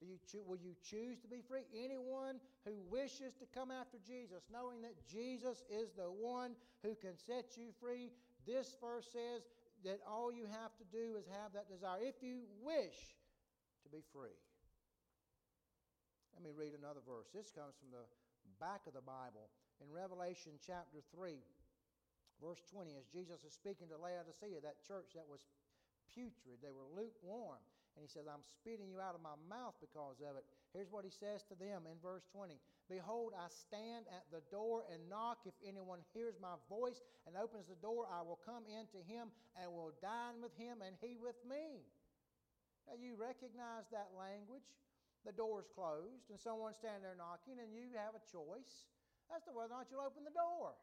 Do 0.01 0.09
you 0.09 0.19
cho- 0.27 0.43
will 0.43 0.59
you 0.59 0.75
choose 0.83 1.19
to 1.19 1.29
be 1.29 1.39
free? 1.39 1.63
Anyone 1.71 2.41
who 2.65 2.75
wishes 2.91 3.31
to 3.39 3.45
come 3.55 3.71
after 3.71 3.97
Jesus, 4.05 4.43
knowing 4.51 4.81
that 4.81 4.99
Jesus 5.07 5.63
is 5.71 5.93
the 5.95 6.11
one 6.11 6.55
who 6.83 6.95
can 6.95 7.15
set 7.15 7.55
you 7.55 7.71
free, 7.79 8.11
this 8.47 8.75
verse 8.79 9.07
says 9.11 9.47
that 9.83 9.99
all 10.07 10.31
you 10.31 10.47
have 10.47 10.73
to 10.79 10.85
do 10.91 11.15
is 11.19 11.27
have 11.27 11.53
that 11.53 11.67
desire. 11.67 11.99
If 11.99 12.23
you 12.23 12.47
wish 12.63 12.95
to 13.83 13.89
be 13.91 14.03
free. 14.15 14.35
Let 16.33 16.41
me 16.41 16.55
read 16.55 16.73
another 16.73 17.03
verse. 17.03 17.29
This 17.29 17.51
comes 17.51 17.75
from 17.77 17.91
the 17.93 18.07
back 18.57 18.87
of 18.87 18.95
the 18.95 19.03
Bible. 19.03 19.51
In 19.83 19.91
Revelation 19.91 20.55
chapter 20.63 21.03
3, 21.11 21.37
verse 22.39 22.63
20, 22.71 22.95
as 22.95 23.05
Jesus 23.11 23.43
is 23.43 23.53
speaking 23.53 23.91
to 23.91 23.99
Laodicea, 23.99 24.63
that 24.63 24.81
church 24.87 25.13
that 25.13 25.27
was 25.27 25.45
putrid, 26.15 26.63
they 26.63 26.73
were 26.73 26.87
lukewarm. 26.95 27.61
And 27.93 28.01
he 28.01 28.09
says, 28.09 28.25
I'm 28.25 28.41
spitting 28.41 28.89
you 28.89 28.97
out 28.97 29.13
of 29.13 29.21
my 29.21 29.37
mouth 29.45 29.77
because 29.77 30.17
of 30.25 30.33
it. 30.33 30.47
Here's 30.73 30.89
what 30.89 31.05
he 31.05 31.13
says 31.13 31.45
to 31.53 31.55
them 31.55 31.85
in 31.85 32.01
verse 32.01 32.25
20 32.33 32.57
Behold, 32.91 33.31
I 33.31 33.47
stand 33.47 34.05
at 34.11 34.27
the 34.27 34.43
door 34.51 34.83
and 34.91 34.99
knock. 35.07 35.47
If 35.47 35.55
anyone 35.63 36.03
hears 36.11 36.35
my 36.37 36.59
voice 36.67 36.99
and 37.23 37.39
opens 37.39 37.71
the 37.71 37.79
door, 37.79 38.05
I 38.11 38.19
will 38.21 38.39
come 38.43 38.67
in 38.67 38.85
to 38.91 38.99
him 39.07 39.31
and 39.55 39.71
will 39.71 39.95
dine 40.03 40.43
with 40.43 40.51
him 40.59 40.83
and 40.83 40.99
he 40.99 41.15
with 41.15 41.39
me. 41.47 41.87
Now, 42.83 42.99
you 42.99 43.15
recognize 43.15 43.87
that 43.95 44.11
language. 44.11 44.67
The 45.23 45.31
door 45.31 45.63
is 45.63 45.71
closed 45.71 46.27
and 46.27 46.35
someone's 46.35 46.75
standing 46.75 46.99
there 46.99 47.15
knocking, 47.15 47.55
and 47.63 47.71
you 47.71 47.95
have 47.95 48.11
a 48.11 48.23
choice 48.27 48.91
as 49.31 49.39
to 49.47 49.55
whether 49.55 49.71
or 49.71 49.79
not 49.79 49.87
you'll 49.87 50.03
open 50.03 50.27
the 50.27 50.35
door. 50.35 50.75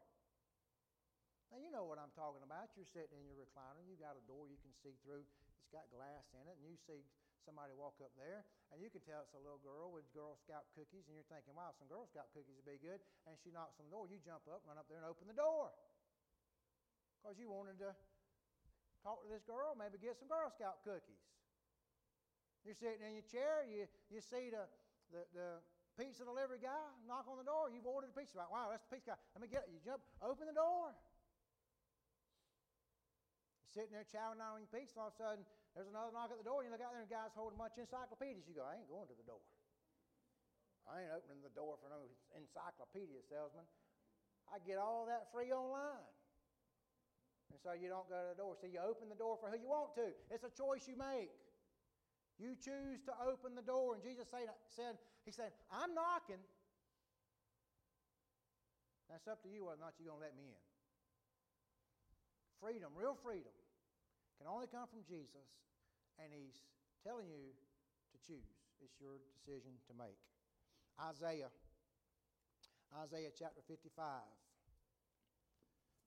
Now, 1.53 1.61
you 1.61 1.69
know 1.69 1.85
what 1.85 2.01
I'm 2.01 2.09
talking 2.17 2.41
about. 2.41 2.73
You're 2.73 2.89
sitting 2.89 3.13
in 3.21 3.29
your 3.29 3.37
recliner, 3.37 3.85
you've 3.85 4.01
got 4.01 4.17
a 4.17 4.25
door 4.25 4.49
you 4.49 4.57
can 4.65 4.73
see 4.81 4.97
through 5.05 5.21
it's 5.21 5.69
got 5.69 5.85
glass 5.93 6.25
in 6.33 6.49
it, 6.49 6.57
and 6.57 6.65
you 6.65 6.75
see 6.89 7.05
somebody 7.41 7.73
walk 7.73 7.97
up 7.99 8.13
there, 8.15 8.45
and 8.69 8.79
you 8.79 8.87
can 8.93 9.01
tell 9.03 9.25
it's 9.25 9.35
a 9.35 9.41
little 9.41 9.59
girl 9.59 9.89
with 9.89 10.05
Girl 10.13 10.37
Scout 10.37 10.69
cookies, 10.77 11.09
and 11.09 11.17
you're 11.17 11.27
thinking, 11.27 11.57
wow, 11.57 11.73
some 11.75 11.89
Girl 11.89 12.05
Scout 12.05 12.29
cookies 12.31 12.55
would 12.55 12.69
be 12.69 12.77
good. 12.77 13.01
And 13.25 13.35
she 13.41 13.49
knocks 13.49 13.81
on 13.81 13.89
the 13.89 13.93
door. 13.93 14.05
You 14.05 14.21
jump 14.21 14.45
up, 14.47 14.63
run 14.63 14.77
up 14.77 14.85
there, 14.87 15.01
and 15.01 15.09
open 15.09 15.25
the 15.25 15.37
door. 15.37 15.73
Because 17.19 17.37
you 17.41 17.49
wanted 17.49 17.81
to 17.81 17.93
talk 19.01 19.21
to 19.25 19.29
this 19.29 19.41
girl, 19.45 19.73
maybe 19.73 19.97
get 19.97 20.17
some 20.17 20.29
Girl 20.29 20.49
Scout 20.53 20.85
cookies. 20.85 21.21
You're 22.61 22.77
sitting 22.77 23.01
in 23.01 23.17
your 23.17 23.25
chair, 23.25 23.65
you, 23.65 23.89
you 24.13 24.21
see 24.21 24.53
the, 24.53 24.69
the, 25.09 25.25
the 25.33 25.49
pizza 25.97 26.21
delivery 26.21 26.61
guy 26.61 26.85
knock 27.09 27.25
on 27.25 27.41
the 27.41 27.45
door, 27.45 27.73
you've 27.73 27.89
ordered 27.89 28.13
a 28.13 28.17
pizza. 28.17 28.37
Wow, 28.37 28.69
that's 28.69 28.85
the 28.85 28.93
pizza 28.93 29.17
guy. 29.17 29.19
Let 29.33 29.41
me 29.41 29.49
get 29.49 29.65
it. 29.65 29.73
You 29.73 29.81
jump, 29.81 30.05
open 30.21 30.45
the 30.45 30.53
door. 30.53 30.93
You're 33.65 33.73
sitting 33.73 33.97
there 33.97 34.05
chowing 34.05 34.37
on 34.37 34.61
your 34.61 34.69
pizza, 34.69 35.01
all 35.01 35.09
of 35.09 35.17
a 35.17 35.17
sudden 35.17 35.41
there's 35.75 35.87
another 35.87 36.11
knock 36.11 36.31
at 36.31 36.39
the 36.39 36.47
door, 36.47 36.59
and 36.59 36.67
you 36.67 36.71
look 36.75 36.83
out 36.83 36.91
there, 36.91 36.99
and 36.99 37.07
guy's 37.07 37.31
holding 37.31 37.55
a 37.55 37.61
bunch 37.61 37.79
of 37.79 37.87
encyclopedias. 37.87 38.43
You 38.43 38.59
go, 38.59 38.67
I 38.67 38.75
ain't 38.75 38.91
going 38.91 39.07
to 39.07 39.15
the 39.15 39.27
door. 39.27 39.39
I 40.89 41.05
ain't 41.05 41.13
opening 41.15 41.39
the 41.39 41.53
door 41.55 41.79
for 41.79 41.87
no 41.87 42.03
encyclopedia 42.35 43.23
salesman. 43.31 43.63
I 44.51 44.59
get 44.67 44.75
all 44.75 45.07
that 45.07 45.31
free 45.31 45.53
online. 45.55 46.03
And 47.53 47.59
so 47.63 47.71
you 47.71 47.87
don't 47.87 48.07
go 48.11 48.19
to 48.19 48.29
the 48.35 48.39
door. 48.39 48.59
So 48.59 48.67
you 48.67 48.83
open 48.83 49.07
the 49.07 49.19
door 49.19 49.39
for 49.39 49.47
who 49.47 49.55
you 49.59 49.71
want 49.71 49.95
to. 49.95 50.11
It's 50.27 50.43
a 50.43 50.51
choice 50.51 50.87
you 50.87 50.99
make. 50.99 51.31
You 52.35 52.57
choose 52.59 52.99
to 53.07 53.13
open 53.23 53.55
the 53.55 53.63
door. 53.63 53.95
And 53.95 54.03
Jesus 54.03 54.27
said, 54.27 54.49
said 54.67 54.99
He 55.23 55.31
said, 55.31 55.55
I'm 55.71 55.93
knocking. 55.95 56.41
That's 59.07 59.27
up 59.27 59.43
to 59.43 59.49
you 59.51 59.67
whether 59.67 59.79
or 59.79 59.83
not 59.83 59.95
you're 59.99 60.07
going 60.07 60.23
to 60.23 60.27
let 60.27 60.35
me 60.35 60.47
in. 60.47 60.63
Freedom, 62.63 62.91
real 62.95 63.15
freedom, 63.19 63.51
can 64.41 64.49
only 64.49 64.65
come 64.65 64.89
from 64.89 65.05
Jesus, 65.05 65.61
and 66.17 66.33
He's 66.33 66.65
telling 67.05 67.29
you 67.29 67.53
to 68.09 68.17
choose. 68.25 68.57
It's 68.81 68.97
your 68.97 69.21
decision 69.37 69.77
to 69.85 69.93
make. 69.93 70.17
Isaiah, 70.97 71.53
Isaiah 73.05 73.29
chapter 73.37 73.61
55. 73.69 73.93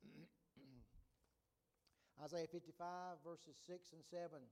Isaiah 2.26 2.50
55, 2.50 3.22
verses 3.22 3.54
6 3.70 3.94
and 3.94 4.02
7 4.02 4.42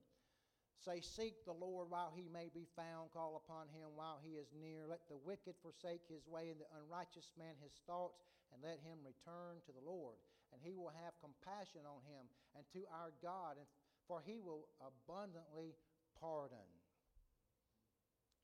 say, 0.79 1.03
Seek 1.03 1.43
the 1.43 1.51
Lord 1.51 1.91
while 1.91 2.15
he 2.15 2.31
may 2.31 2.47
be 2.55 2.63
found, 2.79 3.11
call 3.11 3.35
upon 3.35 3.67
him 3.75 3.99
while 3.99 4.23
he 4.23 4.39
is 4.39 4.47
near. 4.55 4.87
Let 4.87 5.03
the 5.11 5.19
wicked 5.19 5.59
forsake 5.59 6.07
his 6.07 6.23
way, 6.23 6.47
and 6.47 6.59
the 6.63 6.71
unrighteous 6.79 7.35
man 7.35 7.59
his 7.59 7.75
thoughts, 7.83 8.23
and 8.55 8.63
let 8.63 8.79
him 8.79 9.03
return 9.03 9.59
to 9.67 9.75
the 9.75 9.83
Lord. 9.83 10.15
And 10.53 10.61
he 10.61 10.77
will 10.77 10.93
have 11.01 11.17
compassion 11.17 11.81
on 11.89 12.05
him, 12.05 12.29
and 12.53 12.61
to 12.77 12.85
our 12.93 13.09
God, 13.25 13.57
and 13.57 13.65
for 14.05 14.21
he 14.21 14.37
will 14.37 14.69
abundantly 14.77 15.73
pardon. 16.21 16.69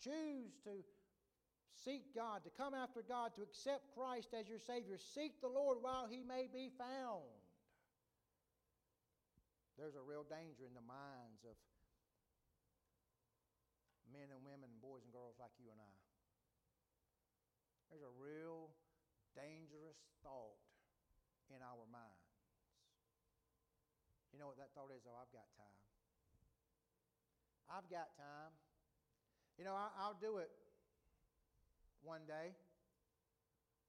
Choose 0.01 0.57
to 0.65 0.81
seek 1.85 2.15
God, 2.15 2.43
to 2.43 2.51
come 2.51 2.73
after 2.73 3.05
God, 3.05 3.35
to 3.35 3.43
accept 3.45 3.93
Christ 3.93 4.33
as 4.33 4.49
your 4.49 4.59
Savior. 4.59 4.97
Seek 4.97 5.39
the 5.39 5.51
Lord 5.51 5.77
while 5.81 6.07
he 6.09 6.23
may 6.23 6.49
be 6.51 6.71
found. 6.73 7.29
There's 9.77 9.95
a 9.95 10.03
real 10.03 10.27
danger 10.27 10.67
in 10.67 10.75
the 10.75 10.83
minds 10.83 11.45
of 11.47 11.55
men 14.11 14.27
and 14.33 14.43
women, 14.43 14.67
boys 14.81 15.07
and 15.07 15.13
girls 15.13 15.39
like 15.39 15.55
you 15.55 15.71
and 15.71 15.79
I. 15.79 15.95
There's 17.87 18.03
a 18.03 18.15
real 18.19 18.75
dangerous 19.37 19.99
thought 20.19 20.68
in 21.49 21.61
our 21.65 21.85
minds. 21.89 22.29
You 24.33 24.37
know 24.37 24.47
what 24.47 24.61
that 24.61 24.71
thought 24.77 24.93
is? 24.93 25.03
Oh, 25.09 25.17
I've 25.17 25.33
got 25.33 25.49
time. 25.57 25.77
I've 27.69 27.89
got 27.89 28.09
time. 28.17 28.53
You 29.57 29.65
know, 29.65 29.75
I, 29.75 29.89
will 30.07 30.17
do 30.17 30.39
it 30.39 30.49
one 32.01 32.23
day. 32.23 32.55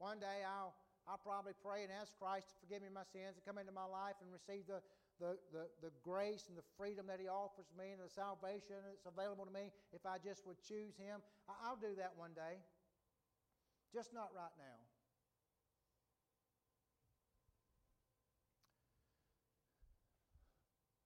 One 0.02 0.18
day 0.18 0.42
I'll, 0.42 0.74
I'll 1.06 1.22
probably 1.22 1.54
pray 1.62 1.86
and 1.86 1.92
ask 1.92 2.12
Christ 2.18 2.50
to 2.50 2.54
forgive 2.58 2.82
me 2.82 2.90
my 2.90 3.06
sins 3.08 3.38
and 3.38 3.44
come 3.46 3.56
into 3.60 3.72
my 3.72 3.86
life 3.86 4.18
and 4.18 4.28
receive 4.32 4.66
the, 4.66 4.82
the, 5.22 5.38
the, 5.54 5.70
the 5.80 5.92
grace 6.02 6.50
and 6.50 6.58
the 6.58 6.66
freedom 6.74 7.06
that 7.06 7.22
He 7.22 7.30
offers 7.30 7.70
me 7.76 7.94
and 7.94 8.02
the 8.02 8.10
salvation 8.10 8.82
that's 8.82 9.06
available 9.06 9.46
to 9.46 9.54
me 9.54 9.70
if 9.94 10.02
I 10.02 10.18
just 10.18 10.42
would 10.48 10.58
choose 10.64 10.98
Him. 10.98 11.22
I'll 11.46 11.78
do 11.78 11.94
that 12.02 12.18
one 12.18 12.34
day, 12.34 12.58
just 13.94 14.10
not 14.10 14.34
right 14.34 14.52
now. 14.58 14.89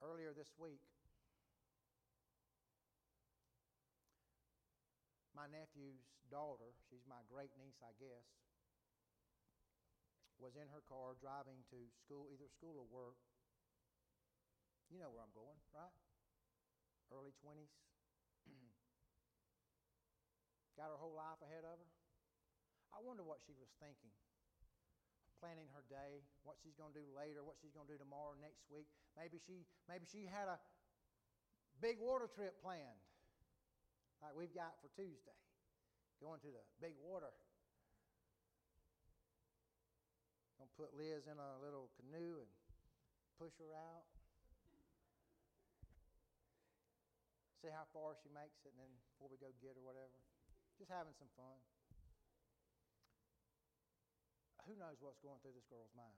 Earlier 0.04 0.36
this 0.36 0.52
week, 0.60 0.84
my 5.32 5.48
nephew's 5.48 6.04
daughter, 6.28 6.76
she's 6.92 7.08
my 7.08 7.24
great 7.24 7.56
niece, 7.56 7.80
I 7.80 7.96
guess, 7.96 8.28
was 10.36 10.60
in 10.60 10.68
her 10.68 10.84
car 10.84 11.16
driving 11.16 11.64
to 11.72 11.88
school, 12.04 12.28
either 12.28 12.44
school 12.52 12.76
or 12.76 12.84
work, 12.84 13.16
you 14.92 15.00
know 15.00 15.08
where 15.08 15.24
I'm 15.24 15.32
going, 15.32 15.56
right? 15.72 15.96
Early 17.08 17.32
20s. 17.40 17.72
Got 20.76 20.92
her 20.92 21.00
whole 21.00 21.16
life 21.16 21.40
ahead 21.40 21.64
of 21.64 21.80
her. 21.80 21.90
I 22.92 23.00
wonder 23.00 23.24
what 23.24 23.40
she 23.40 23.56
was 23.56 23.72
thinking. 23.80 24.12
Planning 25.44 25.68
her 25.76 25.84
day, 25.92 26.24
what 26.40 26.56
she's 26.64 26.72
going 26.72 26.88
to 26.96 26.96
do 26.96 27.04
later, 27.12 27.44
what 27.44 27.60
she's 27.60 27.76
going 27.76 27.84
to 27.84 27.92
do 27.92 28.00
tomorrow, 28.00 28.32
next 28.40 28.64
week. 28.72 28.88
Maybe 29.12 29.36
she, 29.36 29.68
maybe 29.84 30.08
she 30.08 30.24
had 30.24 30.48
a 30.48 30.56
big 31.84 32.00
water 32.00 32.32
trip 32.32 32.56
planned, 32.64 33.04
like 34.24 34.32
we've 34.32 34.56
got 34.56 34.72
for 34.80 34.88
Tuesday, 34.96 35.36
going 36.16 36.40
to 36.40 36.48
the 36.48 36.64
big 36.80 36.96
water. 36.96 37.28
Gonna 40.56 40.72
put 40.80 40.96
Liz 40.96 41.28
in 41.28 41.36
a 41.36 41.60
little 41.60 41.92
canoe 42.00 42.40
and 42.40 42.48
push 43.36 43.52
her 43.60 43.76
out. 43.76 44.08
see 47.60 47.68
how 47.68 47.84
far 47.92 48.16
she 48.20 48.32
makes 48.32 48.60
it, 48.64 48.72
and 48.76 48.80
then 48.80 48.92
before 49.12 49.28
we 49.28 49.36
go 49.40 49.48
get 49.60 49.76
her, 49.76 49.84
whatever. 49.84 50.16
Just 50.80 50.88
having 50.88 51.12
some 51.16 51.28
fun. 51.36 51.56
Who 54.64 54.80
knows 54.80 54.96
what's 55.04 55.20
going 55.20 55.36
through 55.44 55.52
this 55.52 55.68
girl's 55.68 55.92
mind? 55.92 56.16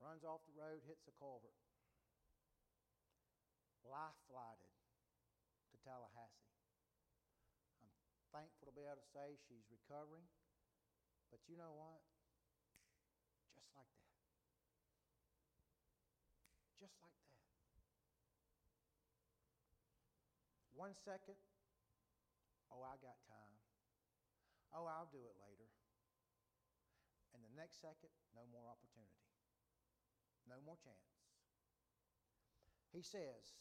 Runs 0.00 0.24
off 0.24 0.40
the 0.48 0.56
road, 0.56 0.80
hits 0.88 1.04
a 1.04 1.14
culvert. 1.20 1.56
Life 3.84 4.16
flighted 4.24 4.72
to 5.72 5.76
Tallahassee. 5.84 6.56
I'm 7.84 7.92
thankful 8.32 8.72
to 8.72 8.74
be 8.74 8.88
able 8.88 9.04
to 9.04 9.10
say 9.12 9.36
she's 9.46 9.68
recovering. 9.68 10.24
But 11.28 11.44
you 11.44 11.60
know 11.60 11.76
what? 11.76 12.00
Just 13.52 13.68
like 13.76 13.92
that. 14.00 14.16
Just 16.80 16.96
like 17.04 17.14
that. 17.20 17.36
One 20.72 20.96
second, 21.04 21.36
oh, 22.72 22.80
I 22.80 22.96
got 23.00 23.20
time. 23.28 23.45
Oh, 24.74 24.86
I'll 24.88 25.10
do 25.10 25.22
it 25.22 25.36
later. 25.38 25.68
And 27.36 27.44
the 27.44 27.52
next 27.52 27.84
second, 27.84 28.10
no 28.32 28.48
more 28.48 28.66
opportunity. 28.70 29.26
No 30.48 30.62
more 30.64 30.78
chance. 30.80 31.10
He 32.94 33.02
says, 33.02 33.58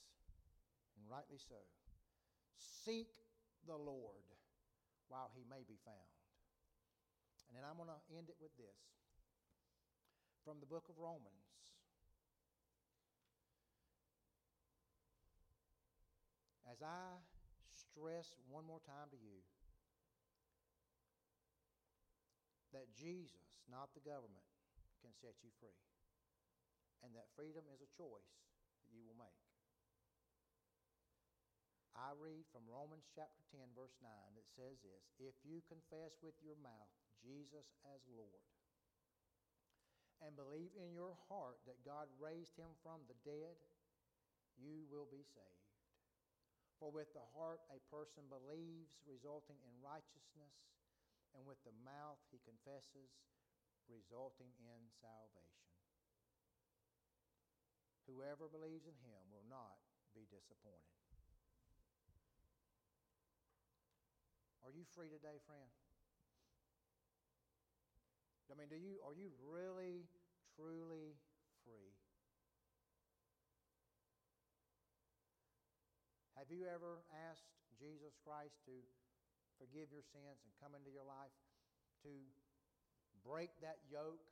and 0.96 1.04
rightly 1.10 1.42
so, 1.42 1.60
seek 2.56 3.12
the 3.68 3.76
Lord 3.76 4.24
while 5.10 5.30
he 5.34 5.44
may 5.50 5.66
be 5.68 5.82
found. 5.84 6.14
And 7.50 7.58
then 7.58 7.66
I'm 7.66 7.78
going 7.78 7.92
to 7.92 8.02
end 8.16 8.30
it 8.30 8.38
with 8.40 8.54
this 8.56 8.80
from 10.46 10.62
the 10.62 10.70
book 10.70 10.88
of 10.88 10.96
Romans. 11.02 11.46
As 16.70 16.82
I 16.82 17.18
stress 17.74 18.34
one 18.50 18.66
more 18.66 18.82
time 18.86 19.10
to 19.12 19.18
you 19.18 19.42
that 22.76 22.92
Jesus, 22.92 23.64
not 23.72 23.96
the 23.96 24.04
government, 24.04 24.44
can 25.00 25.16
set 25.16 25.40
you 25.40 25.50
free. 25.64 25.80
And 27.00 27.16
that 27.16 27.32
freedom 27.40 27.64
is 27.72 27.80
a 27.80 27.96
choice 27.96 28.36
that 28.84 28.92
you 28.92 29.08
will 29.08 29.16
make. 29.16 29.40
I 31.96 32.12
read 32.20 32.44
from 32.52 32.68
Romans 32.68 33.08
chapter 33.16 33.40
10, 33.56 33.72
verse 33.72 33.96
9, 34.04 34.12
that 34.36 34.52
says 34.52 34.84
this 34.84 35.08
If 35.16 35.40
you 35.48 35.64
confess 35.72 36.20
with 36.20 36.36
your 36.44 36.60
mouth 36.60 36.92
Jesus 37.24 37.72
as 37.88 38.04
Lord 38.12 38.44
and 40.20 40.36
believe 40.36 40.76
in 40.76 40.92
your 40.92 41.16
heart 41.32 41.64
that 41.64 41.88
God 41.88 42.12
raised 42.20 42.60
him 42.60 42.76
from 42.84 43.08
the 43.08 43.16
dead, 43.24 43.56
you 44.60 44.84
will 44.92 45.08
be 45.08 45.24
saved. 45.24 45.72
For 46.80 46.92
with 46.92 47.12
the 47.16 47.24
heart 47.32 47.64
a 47.72 47.80
person 47.88 48.28
believes, 48.28 49.00
resulting 49.08 49.60
in 49.64 49.76
righteousness, 49.80 50.52
and 51.36 51.44
with 51.44 51.60
the 51.68 51.76
mouth 51.84 52.24
he 52.32 52.40
confesses, 52.48 53.12
resulting 53.92 54.56
in 54.64 54.82
salvation. 55.04 55.70
Whoever 58.08 58.48
believes 58.48 58.88
in 58.88 58.96
him 59.04 59.22
will 59.30 59.46
not 59.52 59.78
be 60.16 60.24
disappointed. 60.32 60.96
Are 64.64 64.74
you 64.74 64.88
free 64.96 65.12
today, 65.12 65.38
friend? 65.46 65.70
I 68.50 68.54
mean, 68.56 68.72
do 68.72 68.80
you 68.80 69.04
are 69.04 69.14
you 69.14 69.36
really 69.44 70.08
truly 70.56 71.20
free? 71.68 71.92
Have 76.40 76.48
you 76.54 76.70
ever 76.70 77.04
asked 77.30 77.52
Jesus 77.76 78.16
Christ 78.24 78.56
to 78.70 78.76
forgive 79.60 79.92
your 79.92 80.04
sins 80.04 80.40
and 80.44 80.52
come 80.62 80.76
into 80.76 80.92
your 80.92 81.06
life 81.06 81.34
to 82.04 82.12
break 83.24 83.50
that 83.62 83.80
yoke, 83.88 84.24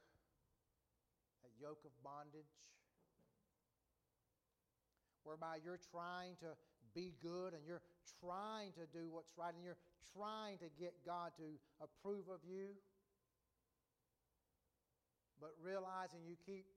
that 1.43 1.53
yoke 1.59 1.82
of 1.88 1.93
bondage? 2.03 2.51
Whereby 5.24 5.63
you're 5.63 5.80
trying 5.80 6.36
to 6.43 6.51
be 6.93 7.15
good 7.24 7.55
and 7.55 7.63
you're 7.65 7.84
trying 8.19 8.76
to 8.76 8.86
do 8.91 9.07
what's 9.09 9.32
right 9.39 9.55
and 9.55 9.63
you're 9.63 9.80
trying 10.11 10.59
to 10.59 10.69
get 10.78 10.93
God 11.05 11.32
to 11.39 11.47
approve 11.82 12.28
of 12.30 12.43
you, 12.43 12.76
but 15.39 15.55
realizing 15.63 16.21
you 16.28 16.36
keep 16.45 16.67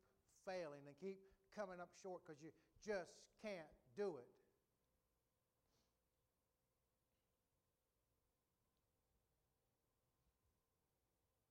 failing 0.46 0.86
and 0.86 0.94
keep 1.02 1.18
coming 1.54 1.80
up 1.80 1.90
short 2.02 2.22
because 2.24 2.40
you 2.40 2.50
just 2.84 3.12
can't 3.42 3.70
do 3.96 4.16
it. 4.18 4.35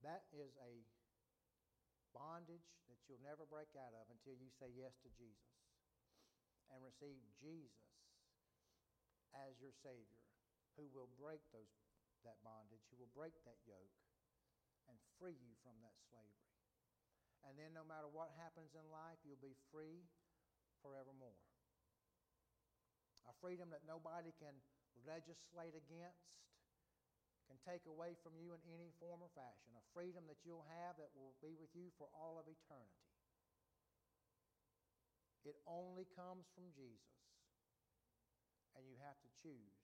That 0.05 0.29
is 0.29 0.53
a 0.61 0.85
bondage 2.13 2.69
that 2.87 3.01
you'll 3.09 3.25
never 3.25 3.49
break 3.49 3.73
out 3.73 3.97
of 3.97 4.05
until 4.13 4.37
you 4.37 4.53
say 4.53 4.69
yes 4.69 4.93
to 5.01 5.09
Jesus 5.17 5.57
and 6.69 6.85
receive 6.85 7.17
Jesus 7.41 7.89
as 9.33 9.57
your 9.57 9.73
Savior, 9.81 10.21
who 10.77 10.85
will 10.93 11.09
break 11.17 11.41
those, 11.49 11.67
that 12.21 12.37
bondage, 12.45 12.85
who 12.93 13.01
will 13.01 13.11
break 13.17 13.33
that 13.49 13.57
yoke 13.65 13.97
and 14.87 14.95
free 15.17 15.35
you 15.35 15.57
from 15.65 15.75
that 15.81 15.97
slavery. 16.07 16.53
And 17.45 17.57
then, 17.57 17.73
no 17.77 17.85
matter 17.85 18.09
what 18.09 18.33
happens 18.37 18.73
in 18.73 18.85
life, 18.89 19.21
you'll 19.21 19.41
be 19.41 19.57
free 19.69 20.05
forevermore. 20.81 21.37
A 23.29 23.33
freedom 23.41 23.69
that 23.73 23.85
nobody 23.85 24.33
can 24.37 24.53
legislate 25.05 25.77
against, 25.77 26.25
can 27.45 27.61
take 27.61 27.85
away 27.85 28.17
from 28.25 28.33
you 28.37 28.53
in 28.53 28.61
any 28.73 28.89
form 28.97 29.21
or 29.21 29.31
fashion. 29.37 29.73
A 29.77 29.85
freedom 29.93 30.25
that 30.27 30.41
you'll 30.41 30.65
have 30.85 30.97
that 30.97 31.13
will 31.13 31.37
be 31.41 31.53
with 31.57 31.69
you 31.77 31.93
for 31.95 32.09
all 32.13 32.41
of 32.41 32.49
eternity. 32.49 33.05
It 35.45 35.61
only 35.69 36.09
comes 36.17 36.49
from 36.57 36.73
Jesus, 36.73 37.13
and 38.73 38.81
you 38.89 38.97
have 39.05 39.21
to 39.21 39.29
choose 39.45 39.77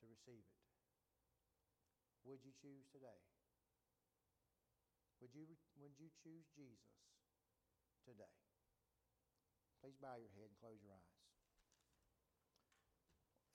to 0.00 0.08
receive 0.08 0.40
it. 0.40 0.60
Would 2.24 2.40
you 2.40 2.56
choose 2.56 2.88
today? 2.88 3.20
Would 5.20 5.36
you, 5.36 5.44
would 5.76 5.92
you 6.00 6.08
choose 6.24 6.48
Jesus 6.56 6.96
today? 8.08 8.32
Please 9.84 10.00
bow 10.00 10.16
your 10.16 10.32
head 10.32 10.48
and 10.48 10.56
close 10.64 10.80
your 10.80 10.96
eyes. 10.96 11.13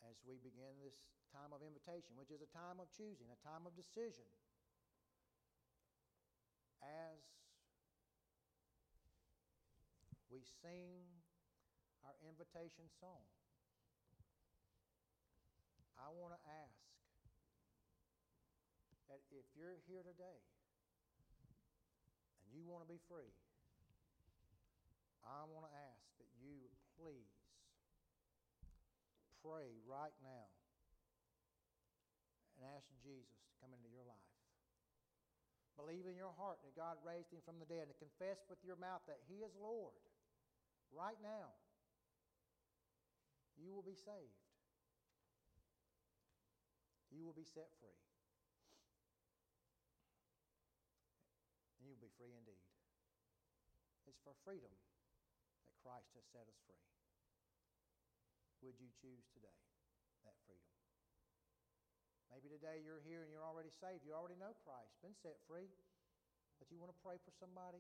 As 0.10 0.18
we 0.26 0.42
begin 0.42 0.74
this 0.82 0.98
time 1.30 1.54
of 1.54 1.62
invitation, 1.62 2.18
which 2.18 2.34
is 2.34 2.42
a 2.42 2.50
time 2.50 2.82
of 2.82 2.90
choosing, 2.90 3.30
a 3.30 3.38
time 3.46 3.70
of 3.70 3.78
decision, 3.78 4.26
as 6.82 7.22
we 10.34 10.42
sing 10.66 11.06
our 12.02 12.18
invitation 12.26 12.90
song, 12.98 13.22
I 16.02 16.10
want 16.10 16.34
to 16.34 16.42
ask 16.42 16.82
that 19.14 19.22
if 19.30 19.46
you're 19.54 19.78
here 19.86 20.02
today 20.02 20.42
and 22.42 22.50
you 22.50 22.66
want 22.66 22.82
to 22.82 22.90
be 22.90 22.98
free, 23.06 23.30
I 25.22 25.46
want 25.54 25.70
to 25.70 25.74
ask 25.78 26.02
that 26.18 26.34
you 26.42 26.66
please 26.98 27.30
pray 29.50 29.82
right 29.90 30.14
now 30.22 30.46
and 32.54 32.70
ask 32.78 32.86
Jesus 33.02 33.42
to 33.50 33.54
come 33.58 33.74
into 33.74 33.90
your 33.90 34.06
life. 34.06 34.30
Believe 35.74 36.06
in 36.06 36.14
your 36.14 36.36
heart 36.38 36.62
that 36.62 36.78
God 36.78 37.02
raised 37.02 37.34
him 37.34 37.42
from 37.42 37.58
the 37.58 37.66
dead 37.66 37.90
and 37.90 37.98
confess 37.98 38.46
with 38.46 38.62
your 38.62 38.78
mouth 38.78 39.02
that 39.10 39.26
he 39.26 39.42
is 39.42 39.50
Lord 39.58 39.98
right 40.94 41.18
now. 41.24 41.58
You 43.58 43.74
will 43.74 43.82
be 43.82 43.98
saved. 43.98 44.46
You 47.10 47.26
will 47.26 47.34
be 47.34 47.48
set 47.48 47.74
free. 47.82 47.98
And 51.80 51.90
you'll 51.90 52.04
be 52.04 52.14
free 52.22 52.36
indeed. 52.38 52.62
It's 54.06 54.20
for 54.22 54.36
freedom 54.46 54.70
that 55.66 55.74
Christ 55.82 56.12
has 56.14 56.28
set 56.30 56.46
us 56.46 56.60
free. 56.68 56.99
Would 58.60 58.76
you 58.76 58.92
choose 59.00 59.24
today 59.32 59.60
that 60.28 60.36
freedom? 60.44 60.68
Maybe 62.28 62.52
today 62.52 62.84
you're 62.84 63.02
here 63.02 63.24
and 63.24 63.32
you're 63.32 63.46
already 63.46 63.72
saved. 63.72 64.04
You 64.04 64.14
already 64.14 64.36
know 64.36 64.52
Christ, 64.68 64.92
been 65.00 65.16
set 65.24 65.40
free. 65.48 65.72
But 66.60 66.68
you 66.68 66.76
want 66.76 66.92
to 66.92 67.00
pray 67.00 67.16
for 67.24 67.32
somebody 67.40 67.80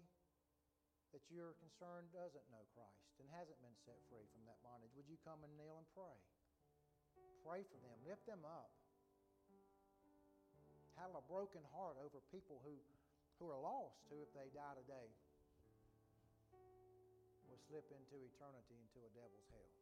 that 1.11 1.25
you're 1.27 1.57
concerned 1.59 2.15
doesn't 2.15 2.47
know 2.47 2.63
Christ 2.71 3.11
and 3.19 3.27
hasn't 3.35 3.59
been 3.59 3.75
set 3.83 3.99
free 4.07 4.23
from 4.31 4.47
that 4.47 4.61
bondage. 4.63 4.95
Would 4.95 5.11
you 5.11 5.19
come 5.27 5.43
and 5.43 5.51
kneel 5.59 5.75
and 5.75 5.87
pray? 5.91 6.17
Pray 7.43 7.67
for 7.67 7.75
them, 7.83 7.99
lift 8.07 8.23
them 8.23 8.47
up. 8.47 8.71
Have 10.95 11.15
a 11.15 11.23
broken 11.27 11.63
heart 11.75 11.99
over 11.99 12.19
people 12.31 12.59
who, 12.63 12.75
who 13.39 13.47
are 13.51 13.59
lost, 13.59 13.99
who, 14.11 14.19
if 14.19 14.31
they 14.35 14.51
die 14.51 14.75
today, 14.79 15.07
will 17.47 17.59
slip 17.67 17.87
into 17.91 18.19
eternity 18.19 18.75
into 18.79 18.99
a 19.03 19.11
devil's 19.15 19.47
hell. 19.51 19.78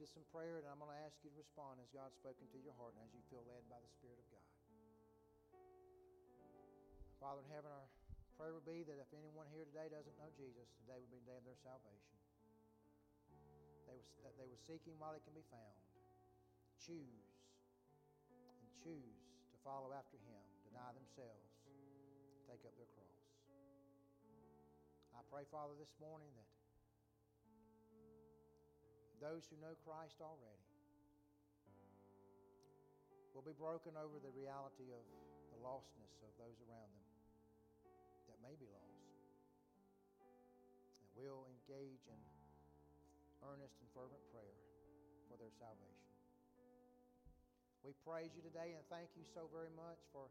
To 0.00 0.16
in 0.16 0.24
prayer, 0.32 0.56
and 0.56 0.64
I'm 0.64 0.80
going 0.80 0.88
to 0.88 1.02
ask 1.04 1.20
you 1.20 1.28
to 1.28 1.36
respond 1.36 1.76
as 1.76 1.92
God's 1.92 2.16
spoken 2.16 2.48
to 2.48 2.58
your 2.64 2.72
heart 2.80 2.96
and 2.96 3.04
as 3.04 3.12
you 3.12 3.20
feel 3.28 3.44
led 3.44 3.60
by 3.68 3.76
the 3.76 3.92
Spirit 4.00 4.16
of 4.16 4.24
God. 4.32 4.48
Father 7.20 7.44
in 7.44 7.52
heaven, 7.52 7.68
our 7.68 7.84
prayer 8.40 8.56
would 8.56 8.64
be 8.64 8.80
that 8.88 8.96
if 8.96 9.12
anyone 9.12 9.44
here 9.52 9.68
today 9.68 9.92
doesn't 9.92 10.16
know 10.16 10.32
Jesus, 10.40 10.72
today 10.80 10.96
would 10.96 11.12
be 11.12 11.20
the 11.20 11.28
day 11.28 11.36
of 11.36 11.44
their 11.44 11.60
salvation. 11.60 12.16
They 13.92 14.00
was, 14.00 14.08
that 14.24 14.32
they 14.40 14.48
would 14.48 14.64
seek 14.64 14.80
Him 14.88 14.96
while 14.96 15.12
He 15.12 15.20
can 15.20 15.36
be 15.36 15.44
found. 15.52 15.76
Choose 16.80 17.28
and 18.32 18.72
choose 18.80 19.20
to 19.52 19.56
follow 19.60 19.92
after 19.92 20.16
Him, 20.16 20.40
deny 20.64 20.96
themselves, 20.96 21.44
take 22.48 22.64
up 22.64 22.72
their 22.80 22.88
cross. 22.96 23.20
I 25.12 25.20
pray, 25.28 25.44
Father, 25.52 25.76
this 25.76 25.92
morning 26.00 26.32
that 26.40 26.48
those 29.20 29.44
who 29.52 29.60
know 29.60 29.76
Christ 29.84 30.16
already 30.24 30.64
will 33.36 33.44
be 33.44 33.54
broken 33.54 33.94
over 33.94 34.16
the 34.18 34.32
reality 34.32 34.90
of 34.90 35.04
the 35.52 35.60
lostness 35.60 36.12
of 36.24 36.32
those 36.40 36.56
around 36.66 36.88
them 36.88 37.08
that 38.32 38.38
may 38.40 38.56
be 38.56 38.66
lost. 38.72 39.06
And 41.04 41.08
will 41.20 41.44
engage 41.52 42.04
in 42.08 42.20
earnest 43.44 43.76
and 43.84 43.88
fervent 43.92 44.24
prayer 44.32 44.58
for 45.28 45.36
their 45.36 45.52
salvation. 45.60 46.08
We 47.84 47.92
praise 48.04 48.32
you 48.36 48.44
today 48.44 48.76
and 48.76 48.84
thank 48.92 49.12
you 49.16 49.24
so 49.36 49.48
very 49.52 49.72
much 49.72 50.00
for 50.12 50.28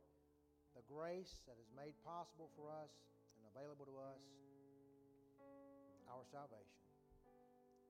the 0.78 0.86
grace 0.86 1.42
that 1.46 1.58
is 1.58 1.70
made 1.74 1.98
possible 2.06 2.50
for 2.54 2.70
us 2.70 2.94
and 3.38 3.46
available 3.54 3.90
to 3.90 3.98
us, 4.02 4.22
our 6.10 6.26
salvation 6.30 6.82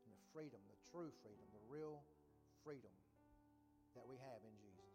and 0.07 0.15
the 0.15 0.23
freedom, 0.31 0.63
true 0.89 1.13
freedom, 1.21 1.47
the 1.53 1.65
real 1.69 2.01
freedom 2.65 2.93
that 3.93 4.05
we 4.05 4.17
have 4.21 4.41
in 4.41 4.53
Jesus. 4.57 4.93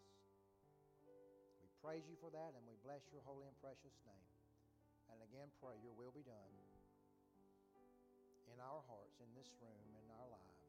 We 1.62 1.70
praise 1.82 2.06
you 2.10 2.18
for 2.18 2.30
that 2.34 2.54
and 2.54 2.62
we 2.66 2.74
bless 2.82 3.02
your 3.14 3.22
holy 3.22 3.46
and 3.46 3.56
precious 3.62 3.94
name. 4.06 4.28
And 5.10 5.22
again, 5.22 5.50
pray 5.62 5.78
your 5.82 5.94
will 5.94 6.10
be 6.10 6.26
done 6.26 6.54
in 8.50 8.58
our 8.62 8.82
hearts, 8.86 9.18
in 9.18 9.30
this 9.34 9.50
room, 9.58 9.86
in 9.98 10.06
our 10.14 10.28
lives, 10.30 10.62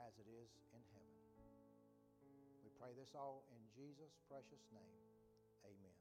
as 0.00 0.12
it 0.20 0.28
is 0.28 0.50
in 0.76 0.82
heaven. 0.92 1.16
We 2.64 2.70
pray 2.76 2.92
this 2.96 3.16
all 3.16 3.44
in 3.52 3.60
Jesus' 3.72 4.16
precious 4.28 4.64
name. 4.72 5.00
Amen. 5.64 5.95